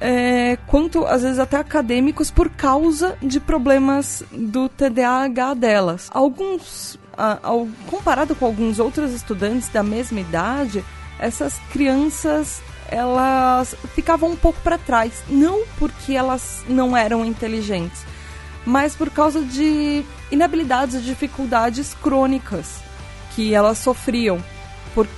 é, 0.00 0.58
quanto 0.66 1.06
às 1.06 1.22
vezes 1.22 1.38
até 1.38 1.56
acadêmicos, 1.56 2.30
por 2.30 2.50
causa 2.50 3.16
de 3.22 3.38
problemas 3.38 4.24
do 4.32 4.68
TDAH 4.68 5.54
delas. 5.54 6.10
Alguns, 6.12 6.98
a, 7.16 7.38
ao, 7.42 7.68
comparado 7.86 8.34
com 8.34 8.44
alguns 8.44 8.80
outros 8.80 9.12
estudantes 9.12 9.68
da 9.68 9.82
mesma 9.82 10.18
idade, 10.18 10.84
essas 11.20 11.56
crianças 11.70 12.60
elas 12.92 13.74
ficavam 13.94 14.30
um 14.30 14.36
pouco 14.36 14.60
para 14.60 14.76
trás. 14.76 15.24
Não 15.28 15.64
porque 15.78 16.12
elas 16.12 16.62
não 16.68 16.94
eram 16.94 17.24
inteligentes, 17.24 18.04
mas 18.66 18.94
por 18.94 19.10
causa 19.10 19.40
de 19.40 20.04
inabilidades 20.30 20.96
e 20.96 21.00
dificuldades 21.00 21.94
crônicas 21.94 22.80
que 23.34 23.54
elas 23.54 23.78
sofriam 23.78 24.42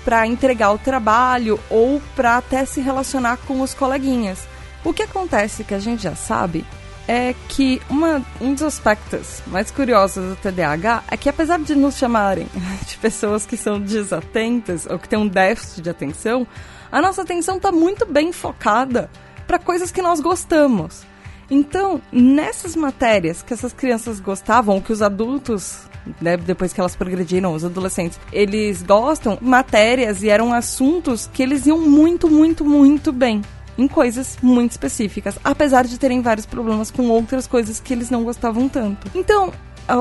para 0.04 0.24
entregar 0.24 0.70
o 0.70 0.78
trabalho 0.78 1.58
ou 1.68 2.00
para 2.14 2.36
até 2.36 2.64
se 2.64 2.80
relacionar 2.80 3.38
com 3.38 3.60
os 3.60 3.74
coleguinhas. 3.74 4.46
O 4.84 4.92
que 4.92 5.02
acontece 5.02 5.64
que 5.64 5.74
a 5.74 5.80
gente 5.80 6.04
já 6.04 6.14
sabe 6.14 6.64
é 7.06 7.34
que 7.48 7.80
uma, 7.88 8.24
um 8.40 8.54
dos 8.54 8.62
aspectos 8.62 9.42
mais 9.46 9.70
curiosos 9.70 10.30
do 10.30 10.36
TDAH 10.36 11.04
é 11.10 11.16
que 11.16 11.28
apesar 11.28 11.58
de 11.58 11.74
nos 11.74 11.96
chamarem 11.96 12.46
de 12.86 12.96
pessoas 12.98 13.44
que 13.44 13.56
são 13.56 13.80
desatentas 13.80 14.86
ou 14.86 14.98
que 14.98 15.08
têm 15.08 15.18
um 15.18 15.28
déficit 15.28 15.82
de 15.82 15.90
atenção, 15.90 16.46
a 16.90 17.02
nossa 17.02 17.22
atenção 17.22 17.56
está 17.56 17.70
muito 17.70 18.06
bem 18.06 18.32
focada 18.32 19.10
para 19.46 19.58
coisas 19.58 19.90
que 19.90 20.00
nós 20.00 20.20
gostamos. 20.20 21.02
Então, 21.50 22.00
nessas 22.10 22.74
matérias 22.74 23.42
que 23.42 23.52
essas 23.52 23.72
crianças 23.72 24.18
gostavam, 24.18 24.80
que 24.80 24.92
os 24.92 25.02
adultos, 25.02 25.82
né, 26.20 26.36
depois 26.36 26.72
que 26.72 26.80
elas 26.80 26.96
progrediram, 26.96 27.54
os 27.54 27.64
adolescentes, 27.64 28.18
eles 28.32 28.82
gostam, 28.82 29.38
matérias 29.40 30.22
e 30.22 30.30
eram 30.30 30.52
assuntos 30.52 31.28
que 31.32 31.42
eles 31.42 31.66
iam 31.66 31.78
muito, 31.78 32.30
muito, 32.30 32.64
muito 32.64 33.12
bem. 33.12 33.42
Em 33.76 33.88
coisas 33.88 34.38
muito 34.42 34.72
específicas, 34.72 35.38
apesar 35.42 35.84
de 35.84 35.98
terem 35.98 36.22
vários 36.22 36.46
problemas 36.46 36.90
com 36.90 37.08
outras 37.08 37.46
coisas 37.46 37.80
que 37.80 37.92
eles 37.92 38.10
não 38.10 38.22
gostavam 38.22 38.68
tanto. 38.68 39.10
Então, 39.14 39.52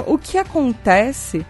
o 0.08 0.18
que 0.18 0.38
acontece 0.38 1.46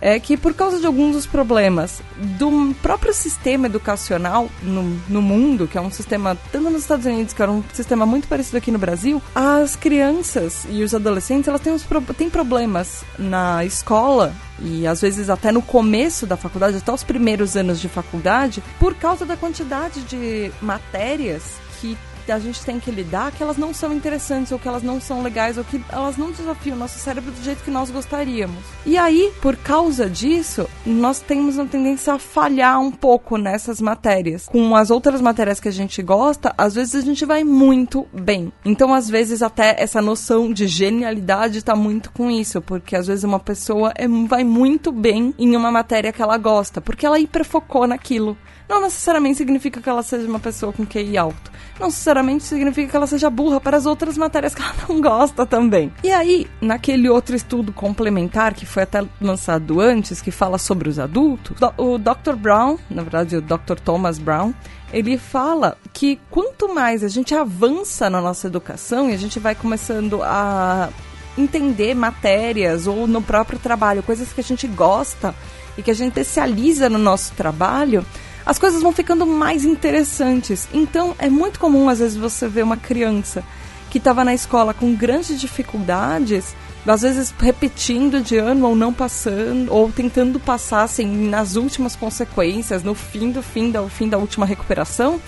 é 0.00 0.18
que 0.20 0.36
por 0.36 0.54
causa 0.54 0.78
de 0.78 0.86
alguns 0.86 1.14
dos 1.14 1.26
problemas 1.26 2.02
do 2.38 2.74
próprio 2.82 3.14
sistema 3.14 3.66
educacional 3.66 4.48
no, 4.62 4.82
no 5.08 5.22
mundo, 5.22 5.66
que 5.66 5.78
é 5.78 5.80
um 5.80 5.90
sistema, 5.90 6.36
tanto 6.52 6.70
nos 6.70 6.82
Estados 6.82 7.06
Unidos, 7.06 7.32
que 7.32 7.42
era 7.42 7.50
um 7.50 7.62
sistema 7.72 8.04
muito 8.04 8.28
parecido 8.28 8.58
aqui 8.58 8.70
no 8.70 8.78
Brasil, 8.78 9.22
as 9.34 9.74
crianças 9.74 10.66
e 10.68 10.82
os 10.82 10.94
adolescentes, 10.94 11.48
elas 11.48 11.60
têm, 11.60 11.72
uns, 11.72 11.86
têm 12.16 12.28
problemas 12.28 13.04
na 13.18 13.64
escola 13.64 14.34
e 14.60 14.86
às 14.86 15.00
vezes 15.00 15.28
até 15.28 15.50
no 15.50 15.62
começo 15.62 16.26
da 16.26 16.36
faculdade, 16.36 16.76
até 16.76 16.92
os 16.92 17.04
primeiros 17.04 17.56
anos 17.56 17.80
de 17.80 17.88
faculdade, 17.88 18.62
por 18.78 18.94
causa 18.94 19.24
da 19.24 19.36
quantidade 19.36 20.02
de 20.02 20.50
matérias 20.60 21.65
que 21.80 21.96
a 22.32 22.38
gente 22.38 22.64
tem 22.64 22.80
que 22.80 22.90
lidar 22.90 23.32
que 23.32 23.42
elas 23.42 23.56
não 23.56 23.72
são 23.72 23.92
interessantes, 23.92 24.52
ou 24.52 24.58
que 24.58 24.66
elas 24.66 24.82
não 24.82 25.00
são 25.00 25.22
legais, 25.22 25.58
ou 25.58 25.64
que 25.64 25.80
elas 25.88 26.16
não 26.16 26.30
desafiam 26.30 26.76
o 26.76 26.78
nosso 26.78 26.98
cérebro 26.98 27.30
do 27.30 27.42
jeito 27.42 27.62
que 27.62 27.70
nós 27.70 27.90
gostaríamos. 27.90 28.58
E 28.84 28.96
aí, 28.96 29.32
por 29.40 29.56
causa 29.56 30.08
disso, 30.08 30.68
nós 30.84 31.20
temos 31.20 31.56
uma 31.56 31.66
tendência 31.66 32.14
a 32.14 32.18
falhar 32.18 32.80
um 32.80 32.90
pouco 32.90 33.36
nessas 33.36 33.80
matérias. 33.80 34.48
Com 34.48 34.74
as 34.74 34.90
outras 34.90 35.20
matérias 35.20 35.60
que 35.60 35.68
a 35.68 35.72
gente 35.72 36.02
gosta, 36.02 36.52
às 36.56 36.74
vezes 36.74 36.94
a 36.96 37.00
gente 37.00 37.24
vai 37.24 37.44
muito 37.44 38.06
bem. 38.12 38.52
Então, 38.64 38.92
às 38.92 39.08
vezes, 39.08 39.42
até 39.42 39.76
essa 39.78 40.02
noção 40.02 40.52
de 40.52 40.66
genialidade 40.66 41.58
está 41.58 41.76
muito 41.76 42.10
com 42.10 42.30
isso, 42.30 42.60
porque 42.60 42.96
às 42.96 43.06
vezes 43.06 43.24
uma 43.24 43.40
pessoa 43.40 43.92
é, 43.94 44.06
vai 44.08 44.44
muito 44.44 44.90
bem 44.90 45.34
em 45.38 45.56
uma 45.56 45.70
matéria 45.70 46.12
que 46.12 46.22
ela 46.22 46.36
gosta, 46.38 46.80
porque 46.80 47.06
ela 47.06 47.18
hiperfocou 47.18 47.86
naquilo. 47.86 48.36
Não 48.68 48.80
necessariamente 48.80 49.38
significa 49.38 49.80
que 49.80 49.88
ela 49.88 50.02
seja 50.02 50.28
uma 50.28 50.40
pessoa 50.40 50.72
com 50.72 50.84
QI 50.84 51.16
alto 51.16 51.50
não 51.78 51.88
necessariamente 51.88 52.44
significa 52.44 52.90
que 52.90 52.96
ela 52.96 53.06
seja 53.06 53.28
burra 53.28 53.60
para 53.60 53.76
as 53.76 53.86
outras 53.86 54.16
matérias 54.16 54.54
que 54.54 54.62
ela 54.62 54.74
não 54.88 55.00
gosta 55.00 55.44
também. 55.44 55.92
E 56.02 56.10
aí, 56.10 56.46
naquele 56.60 57.08
outro 57.08 57.36
estudo 57.36 57.72
complementar 57.72 58.54
que 58.54 58.66
foi 58.66 58.82
até 58.84 59.04
lançado 59.20 59.80
antes, 59.80 60.20
que 60.20 60.30
fala 60.30 60.58
sobre 60.58 60.88
os 60.88 60.98
adultos, 60.98 61.56
o 61.76 61.98
Dr. 61.98 62.34
Brown, 62.36 62.78
na 62.90 63.02
verdade 63.02 63.36
o 63.36 63.42
Dr. 63.42 63.78
Thomas 63.84 64.18
Brown, 64.18 64.52
ele 64.92 65.18
fala 65.18 65.76
que 65.92 66.18
quanto 66.30 66.72
mais 66.74 67.04
a 67.04 67.08
gente 67.08 67.34
avança 67.34 68.08
na 68.08 68.20
nossa 68.20 68.46
educação 68.46 69.10
e 69.10 69.14
a 69.14 69.18
gente 69.18 69.38
vai 69.38 69.54
começando 69.54 70.22
a 70.22 70.88
entender 71.36 71.94
matérias 71.94 72.86
ou 72.86 73.06
no 73.06 73.20
próprio 73.20 73.58
trabalho, 73.58 74.02
coisas 74.02 74.32
que 74.32 74.40
a 74.40 74.44
gente 74.44 74.66
gosta 74.66 75.34
e 75.76 75.82
que 75.82 75.90
a 75.90 75.94
gente 75.94 76.18
especializa 76.18 76.88
no 76.88 76.98
nosso 76.98 77.34
trabalho, 77.34 78.06
as 78.46 78.60
coisas 78.60 78.80
vão 78.80 78.92
ficando 78.92 79.26
mais 79.26 79.64
interessantes. 79.64 80.68
Então, 80.72 81.16
é 81.18 81.28
muito 81.28 81.58
comum, 81.58 81.88
às 81.88 81.98
vezes, 81.98 82.16
você 82.16 82.46
ver 82.46 82.62
uma 82.62 82.76
criança 82.76 83.42
que 83.90 83.98
estava 83.98 84.24
na 84.24 84.32
escola 84.32 84.72
com 84.72 84.94
grandes 84.94 85.40
dificuldades, 85.40 86.54
às 86.86 87.02
vezes 87.02 87.34
repetindo 87.36 88.20
de 88.20 88.36
ano 88.36 88.68
ou 88.68 88.76
não 88.76 88.92
passando, 88.92 89.72
ou 89.72 89.90
tentando 89.90 90.38
passar 90.38 90.82
assim, 90.82 91.28
nas 91.28 91.56
últimas 91.56 91.96
consequências, 91.96 92.84
no 92.84 92.94
fim 92.94 93.30
do 93.30 93.42
fim 93.42 93.70
da, 93.70 93.82
fim 93.88 94.08
da 94.08 94.18
última 94.18 94.46
recuperação. 94.46 95.20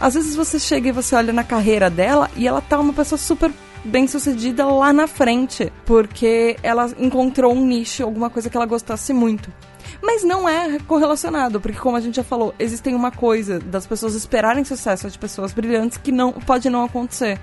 Às 0.00 0.14
vezes 0.14 0.34
você 0.34 0.58
chega 0.58 0.88
e 0.88 0.92
você 0.92 1.14
olha 1.14 1.32
na 1.32 1.44
carreira 1.44 1.90
dela 1.90 2.30
e 2.36 2.48
ela 2.48 2.60
tá 2.60 2.78
uma 2.78 2.92
pessoa 2.92 3.18
super 3.18 3.50
bem 3.84 4.06
sucedida 4.06 4.64
lá 4.66 4.92
na 4.92 5.06
frente, 5.06 5.70
porque 5.84 6.56
ela 6.62 6.90
encontrou 6.98 7.54
um 7.54 7.66
nicho, 7.66 8.02
alguma 8.02 8.30
coisa 8.30 8.48
que 8.48 8.56
ela 8.56 8.66
gostasse 8.66 9.12
muito. 9.12 9.52
Mas 10.02 10.22
não 10.24 10.48
é 10.48 10.78
correlacionado, 10.80 11.60
porque 11.60 11.78
como 11.78 11.96
a 11.96 12.00
gente 12.00 12.16
já 12.16 12.24
falou, 12.24 12.54
existem 12.58 12.94
uma 12.94 13.10
coisa 13.10 13.58
das 13.58 13.86
pessoas 13.86 14.14
esperarem 14.14 14.64
sucesso 14.64 15.10
de 15.10 15.18
pessoas 15.18 15.52
brilhantes 15.52 15.98
que 15.98 16.12
não 16.12 16.32
pode 16.32 16.68
não 16.68 16.84
acontecer. 16.84 17.38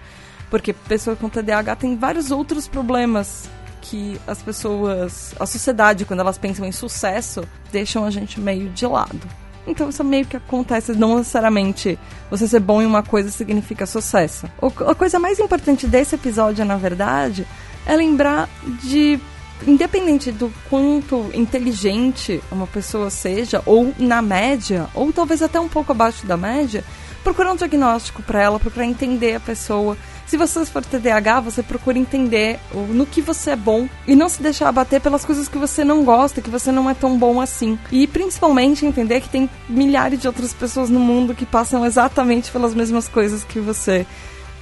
Porque 0.49 0.73
pessoa 0.73 1.15
com 1.15 1.29
TDAH 1.29 1.77
tem 1.77 1.95
vários 1.95 2.29
outros 2.29 2.67
problemas 2.67 3.49
que 3.81 4.19
as 4.27 4.41
pessoas, 4.41 5.33
a 5.39 5.45
sociedade, 5.45 6.05
quando 6.05 6.19
elas 6.19 6.37
pensam 6.37 6.65
em 6.65 6.71
sucesso, 6.71 7.43
deixam 7.71 8.05
a 8.05 8.11
gente 8.11 8.39
meio 8.39 8.69
de 8.69 8.85
lado. 8.85 9.21
Então 9.65 9.89
isso 9.89 10.03
meio 10.03 10.25
que 10.25 10.37
acontece, 10.37 10.93
não 10.93 11.17
necessariamente 11.17 11.97
você 12.29 12.47
ser 12.47 12.59
bom 12.59 12.81
em 12.81 12.85
uma 12.85 13.03
coisa 13.03 13.29
significa 13.29 13.85
sucesso. 13.85 14.47
A 14.87 14.95
coisa 14.95 15.19
mais 15.19 15.39
importante 15.39 15.87
desse 15.87 16.15
episódio, 16.15 16.65
na 16.65 16.77
verdade, 16.77 17.47
é 17.85 17.95
lembrar 17.95 18.49
de 18.81 19.19
independente 19.67 20.31
do 20.31 20.51
quanto 20.69 21.29
inteligente 21.33 22.41
uma 22.51 22.67
pessoa 22.67 23.09
seja, 23.09 23.61
ou 23.65 23.93
na 23.97 24.21
média, 24.21 24.87
ou 24.93 25.11
talvez 25.11 25.41
até 25.41 25.59
um 25.59 25.69
pouco 25.69 25.91
abaixo 25.91 26.25
da 26.25 26.37
média, 26.37 26.83
procurar 27.23 27.51
um 27.51 27.55
diagnóstico 27.55 28.23
para 28.23 28.41
ela, 28.41 28.59
procurar 28.59 28.85
entender 28.85 29.35
a 29.35 29.39
pessoa. 29.39 29.97
Se 30.25 30.37
você 30.37 30.65
for 30.65 30.83
TDAH, 30.83 31.41
você 31.41 31.61
procura 31.61 31.99
entender 31.99 32.57
no 32.89 33.05
que 33.05 33.21
você 33.21 33.51
é 33.51 33.55
bom 33.55 33.87
e 34.07 34.15
não 34.15 34.29
se 34.29 34.41
deixar 34.41 34.69
abater 34.69 35.01
pelas 35.01 35.25
coisas 35.25 35.47
que 35.47 35.57
você 35.57 35.83
não 35.83 36.05
gosta, 36.05 36.41
que 36.41 36.49
você 36.49 36.71
não 36.71 36.89
é 36.89 36.93
tão 36.93 37.17
bom 37.17 37.41
assim. 37.41 37.77
E 37.91 38.07
principalmente 38.07 38.85
entender 38.85 39.19
que 39.21 39.29
tem 39.29 39.49
milhares 39.67 40.19
de 40.19 40.27
outras 40.27 40.53
pessoas 40.53 40.89
no 40.89 40.99
mundo 40.99 41.35
que 41.35 41.45
passam 41.45 41.85
exatamente 41.85 42.49
pelas 42.49 42.73
mesmas 42.73 43.09
coisas 43.09 43.43
que 43.43 43.59
você 43.59 44.07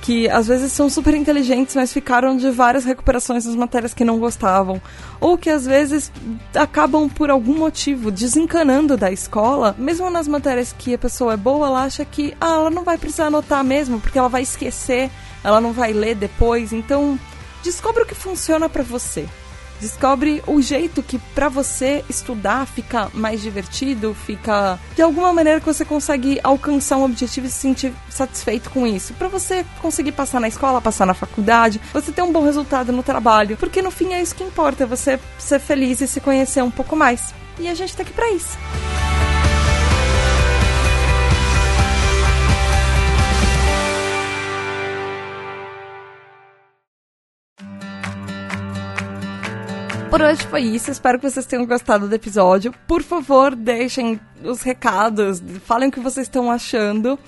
que 0.01 0.29
às 0.29 0.47
vezes 0.47 0.71
são 0.71 0.89
super 0.89 1.13
inteligentes, 1.13 1.75
mas 1.75 1.91
ficaram 1.91 2.37
de 2.37 2.49
várias 2.49 2.85
recuperações 2.85 3.45
nas 3.45 3.55
matérias 3.55 3.93
que 3.93 4.05
não 4.05 4.17
gostavam, 4.17 4.81
ou 5.19 5.37
que 5.37 5.49
às 5.49 5.65
vezes 5.65 6.11
acabam 6.55 7.09
por 7.09 7.29
algum 7.29 7.57
motivo 7.57 8.09
desencanando 8.11 8.95
da 8.95 9.11
escola, 9.11 9.75
mesmo 9.77 10.09
nas 10.09 10.27
matérias 10.27 10.73
que 10.77 10.93
a 10.93 10.97
pessoa 10.97 11.33
é 11.33 11.37
boa, 11.37 11.67
ela 11.67 11.83
acha 11.83 12.05
que 12.05 12.33
ah, 12.39 12.55
ela 12.55 12.69
não 12.69 12.83
vai 12.83 12.97
precisar 12.97 13.27
anotar 13.27 13.63
mesmo, 13.63 13.99
porque 13.99 14.17
ela 14.17 14.29
vai 14.29 14.41
esquecer, 14.41 15.09
ela 15.43 15.59
não 15.59 15.73
vai 15.73 15.93
ler 15.93 16.15
depois. 16.15 16.71
Então, 16.71 17.19
descobre 17.63 18.03
o 18.03 18.05
que 18.05 18.15
funciona 18.15 18.69
para 18.69 18.83
você. 18.83 19.27
Descobre 19.79 20.43
o 20.45 20.61
jeito 20.61 21.01
que 21.01 21.17
para 21.17 21.49
você 21.49 22.03
estudar 22.09 22.65
fica 22.65 23.09
mais 23.13 23.41
divertido, 23.41 24.13
fica 24.13 24.79
de 24.95 25.01
alguma 25.01 25.31
maneira 25.31 25.59
que 25.59 25.65
você 25.65 25.85
consegue 25.85 26.39
alcançar 26.43 26.97
um 26.97 27.05
objetivo 27.05 27.47
e 27.47 27.49
se 27.49 27.59
sentir 27.59 27.93
satisfeito 28.09 28.69
com 28.69 28.85
isso. 28.85 29.13
Para 29.13 29.27
você 29.27 29.65
conseguir 29.81 30.11
passar 30.11 30.39
na 30.39 30.47
escola, 30.47 30.81
passar 30.81 31.05
na 31.05 31.13
faculdade, 31.13 31.79
você 31.93 32.11
ter 32.11 32.21
um 32.21 32.31
bom 32.31 32.43
resultado 32.43 32.91
no 32.91 33.03
trabalho, 33.03 33.57
porque 33.57 33.81
no 33.81 33.91
fim 33.91 34.13
é 34.13 34.21
isso 34.21 34.35
que 34.35 34.43
importa, 34.43 34.85
você 34.85 35.19
ser 35.37 35.59
feliz 35.59 36.01
e 36.01 36.07
se 36.07 36.19
conhecer 36.19 36.63
um 36.63 36.71
pouco 36.71 36.95
mais. 36.95 37.33
E 37.59 37.67
a 37.67 37.73
gente 37.73 37.95
tá 37.95 38.03
aqui 38.03 38.13
para 38.13 38.31
isso. 38.31 38.57
Por 50.09 50.21
hoje 50.23 50.41
foi 50.47 50.61
isso. 50.61 50.89
Espero 50.89 51.19
que 51.19 51.29
vocês 51.29 51.45
tenham 51.45 51.67
gostado 51.67 52.07
do 52.07 52.15
episódio. 52.15 52.73
Por 52.87 53.03
favor, 53.03 53.55
deixem 53.55 54.19
os 54.43 54.63
recados, 54.63 55.39
falem 55.65 55.89
o 55.89 55.91
que 55.91 55.99
vocês 55.99 56.25
estão 56.25 56.49
achando. 56.49 57.19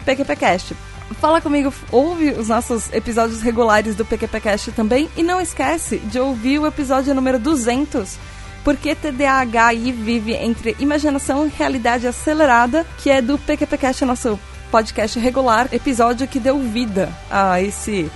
PQPcast 0.06 0.76
fala 1.16 1.42
comigo, 1.42 1.74
ouve 1.92 2.32
os 2.32 2.48
nossos 2.48 2.92
episódios 2.94 3.42
regulares 3.42 3.96
do 3.96 4.06
PQPcast 4.06 4.72
também 4.72 5.10
e 5.18 5.24
não 5.24 5.42
esquece 5.42 5.98
de 5.98 6.20
ouvir 6.20 6.60
o 6.60 6.68
episódio 6.68 7.14
número 7.14 7.40
200 7.40 8.18
porque 8.64 8.94
TDAHI 8.94 9.92
vive 9.92 10.34
entre 10.34 10.76
imaginação 10.80 11.46
e 11.46 11.50
realidade 11.50 12.08
acelerada, 12.08 12.86
que 12.98 13.10
é 13.10 13.22
do 13.22 13.38
PQPcast, 13.38 14.06
nosso 14.06 14.40
podcast 14.70 15.18
regular, 15.20 15.68
episódio 15.72 16.28
que 16.28 16.40
deu 16.40 16.60
vida 16.60 17.12
a 17.32 17.62
esse 17.62 18.12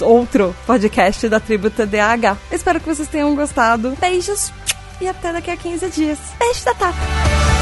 outro 0.00 0.56
podcast 0.66 1.28
da 1.28 1.38
tribo 1.38 1.68
TDAH. 1.68 2.38
Espero 2.50 2.80
que 2.80 2.86
vocês 2.86 3.08
tenham 3.08 3.34
gostado. 3.34 3.96
Beijos 4.00 4.52
e 5.00 5.08
até 5.08 5.32
daqui 5.32 5.50
a 5.50 5.56
15 5.56 5.88
dias. 5.90 6.18
Beijo 6.38 6.64
da 6.64 6.74
Tata! 6.74 7.57